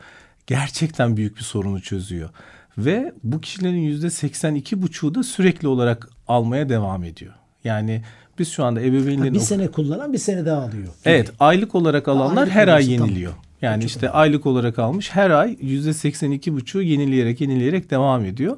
gerçekten 0.47 1.17
büyük 1.17 1.37
bir 1.37 1.43
sorunu 1.43 1.83
çözüyor. 1.83 2.31
Ve 2.79 3.13
bu 3.25 3.41
kişilerin 3.41 3.81
yüzde 3.81 4.11
seksen 4.11 4.55
iki 4.55 4.83
buçuğu 4.83 5.15
da 5.15 5.23
sürekli 5.23 5.69
olarak 5.69 6.09
almaya 6.29 6.69
devam 6.69 7.05
ediyor. 7.05 7.35
Yani 7.65 8.03
biz 8.43 8.49
şu 8.49 8.65
anda 8.65 8.81
Ha, 8.81 8.85
ebeveynlerin... 8.85 9.35
bir 9.35 9.41
sene 9.41 9.69
kullanan 9.69 10.13
bir 10.13 10.19
sene 10.19 10.47
daha 10.47 10.63
alıyor. 10.63 10.89
Evet 11.05 11.33
aylık 11.41 11.75
olarak 11.75 12.09
alanlar 12.09 12.43
aylık 12.43 12.55
her 12.55 12.69
ay 12.69 12.75
alıyorsa 12.75 12.97
tamam. 12.97 13.09
yeniliyor. 13.09 13.33
Yani 13.63 13.81
Çok 13.83 13.91
işte 13.91 14.11
aylık 14.11 14.47
olarak 14.47 14.79
almış 14.79 15.11
her 15.11 15.31
ay 15.31 15.57
yüzde 15.61 15.93
seksen 15.93 16.31
iki 16.31 16.55
buçuğu 16.55 16.83
yenileyerek 16.83 17.41
yenileyerek 17.41 17.91
devam 17.91 18.25
ediyor. 18.25 18.57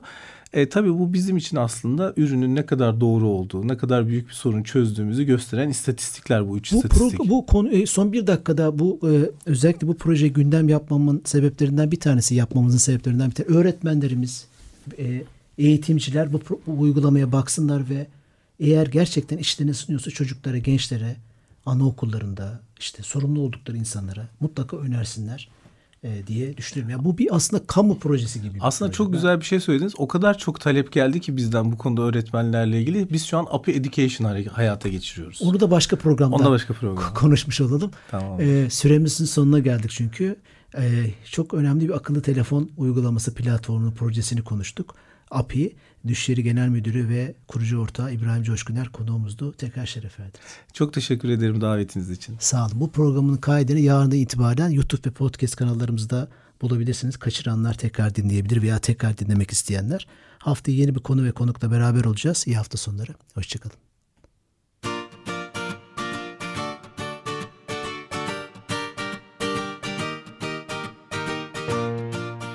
E, 0.52 0.68
tabii 0.68 0.98
bu 0.98 1.12
bizim 1.12 1.36
için 1.36 1.56
aslında 1.56 2.12
ürünün 2.16 2.54
ne 2.54 2.66
kadar 2.66 3.00
doğru 3.00 3.28
olduğu, 3.28 3.68
ne 3.68 3.76
kadar 3.76 4.06
büyük 4.08 4.28
bir 4.28 4.32
sorun 4.34 4.62
çözdüğümüzü 4.62 5.24
gösteren 5.24 5.68
istatistikler 5.68 6.48
bu 6.48 6.58
üç 6.58 6.72
Bu, 6.72 6.76
istatistik. 6.76 7.18
pro, 7.18 7.28
bu 7.28 7.46
konu 7.46 7.70
e, 7.70 7.86
son 7.86 8.12
bir 8.12 8.26
dakikada 8.26 8.78
bu 8.78 9.00
e, 9.02 9.12
özellikle 9.50 9.86
bu 9.88 9.94
proje 9.94 10.28
gündem 10.28 10.68
yapmamın 10.68 11.22
sebeplerinden 11.24 11.90
bir 11.90 12.00
tanesi 12.00 12.34
yapmamızın 12.34 12.78
sebeplerinden 12.78 13.30
bir 13.30 13.34
tanesi 13.34 13.54
öğretmenlerimiz, 13.58 14.46
e, 14.98 15.22
eğitimciler 15.58 16.32
bu, 16.32 16.40
bu 16.66 16.80
uygulamaya 16.80 17.32
baksınlar 17.32 17.82
ve 17.90 18.06
eğer 18.64 18.86
gerçekten 18.86 19.38
işlerine 19.38 19.74
sunuyorsa 19.74 20.10
çocuklara, 20.10 20.58
gençlere, 20.58 21.16
anaokullarında 21.66 22.60
işte 22.80 23.02
sorumlu 23.02 23.40
oldukları 23.40 23.76
insanlara 23.76 24.28
mutlaka 24.40 24.76
önersinler 24.76 25.48
e, 26.04 26.26
diye 26.26 26.56
düşünüyorum. 26.56 26.90
Yani 26.90 27.04
bu 27.04 27.18
bir 27.18 27.36
aslında 27.36 27.66
kamu 27.66 27.98
projesi 27.98 28.42
gibi. 28.42 28.58
Aslında 28.60 28.88
proje. 28.90 28.96
çok 28.96 29.12
güzel 29.12 29.40
bir 29.40 29.44
şey 29.44 29.60
söylediniz. 29.60 29.92
O 29.98 30.08
kadar 30.08 30.38
çok 30.38 30.60
talep 30.60 30.92
geldi 30.92 31.20
ki 31.20 31.36
bizden 31.36 31.72
bu 31.72 31.78
konuda 31.78 32.02
öğretmenlerle 32.02 32.80
ilgili. 32.80 33.12
Biz 33.12 33.24
şu 33.24 33.38
an 33.38 33.46
API 33.50 33.72
Education 33.72 34.28
hay- 34.28 34.46
hayata 34.46 34.88
geçiriyoruz. 34.88 35.42
Onu 35.42 35.60
da 35.60 35.70
başka 35.70 35.96
programda 35.96 36.36
Onda 36.36 36.50
başka 36.50 36.74
program. 36.74 37.14
konuşmuş 37.14 37.60
olalım. 37.60 37.90
Tamam. 38.10 38.40
Ee, 38.40 38.70
süremizin 38.70 39.24
sonuna 39.24 39.58
geldik 39.58 39.90
çünkü. 39.90 40.36
Ee, 40.78 41.10
çok 41.30 41.54
önemli 41.54 41.88
bir 41.88 41.94
akıllı 41.96 42.22
telefon 42.22 42.70
uygulaması 42.76 43.34
platformunun 43.34 43.92
projesini 43.92 44.42
konuştuk. 44.42 44.94
API, 45.30 45.76
Düşleri 46.06 46.42
Genel 46.42 46.68
Müdürü 46.68 47.08
ve 47.08 47.34
kurucu 47.48 47.78
ortağı 47.78 48.12
İbrahim 48.12 48.42
Coşkuner 48.42 48.88
konuğumuzdu. 48.88 49.52
Tekrar 49.52 49.86
şeref 49.86 50.20
verdiniz. 50.20 50.46
Çok 50.72 50.92
teşekkür 50.92 51.28
ederim 51.28 51.60
davetiniz 51.60 52.10
için. 52.10 52.36
Sağ 52.40 52.66
olun. 52.66 52.80
Bu 52.80 52.90
programın 52.90 53.36
kaydını 53.36 53.80
yarından 53.80 54.18
itibaren 54.18 54.70
YouTube 54.70 55.10
ve 55.10 55.14
podcast 55.14 55.56
kanallarımızda 55.56 56.28
bulabilirsiniz. 56.62 57.16
Kaçıranlar 57.16 57.74
tekrar 57.74 58.14
dinleyebilir 58.14 58.62
veya 58.62 58.78
tekrar 58.78 59.18
dinlemek 59.18 59.50
isteyenler. 59.50 60.06
Haftaya 60.38 60.76
yeni 60.78 60.94
bir 60.94 61.00
konu 61.00 61.24
ve 61.24 61.32
konukla 61.32 61.70
beraber 61.70 62.04
olacağız. 62.04 62.44
İyi 62.46 62.56
hafta 62.56 62.78
sonları. 62.78 63.12
Hoşçakalın. 63.34 63.76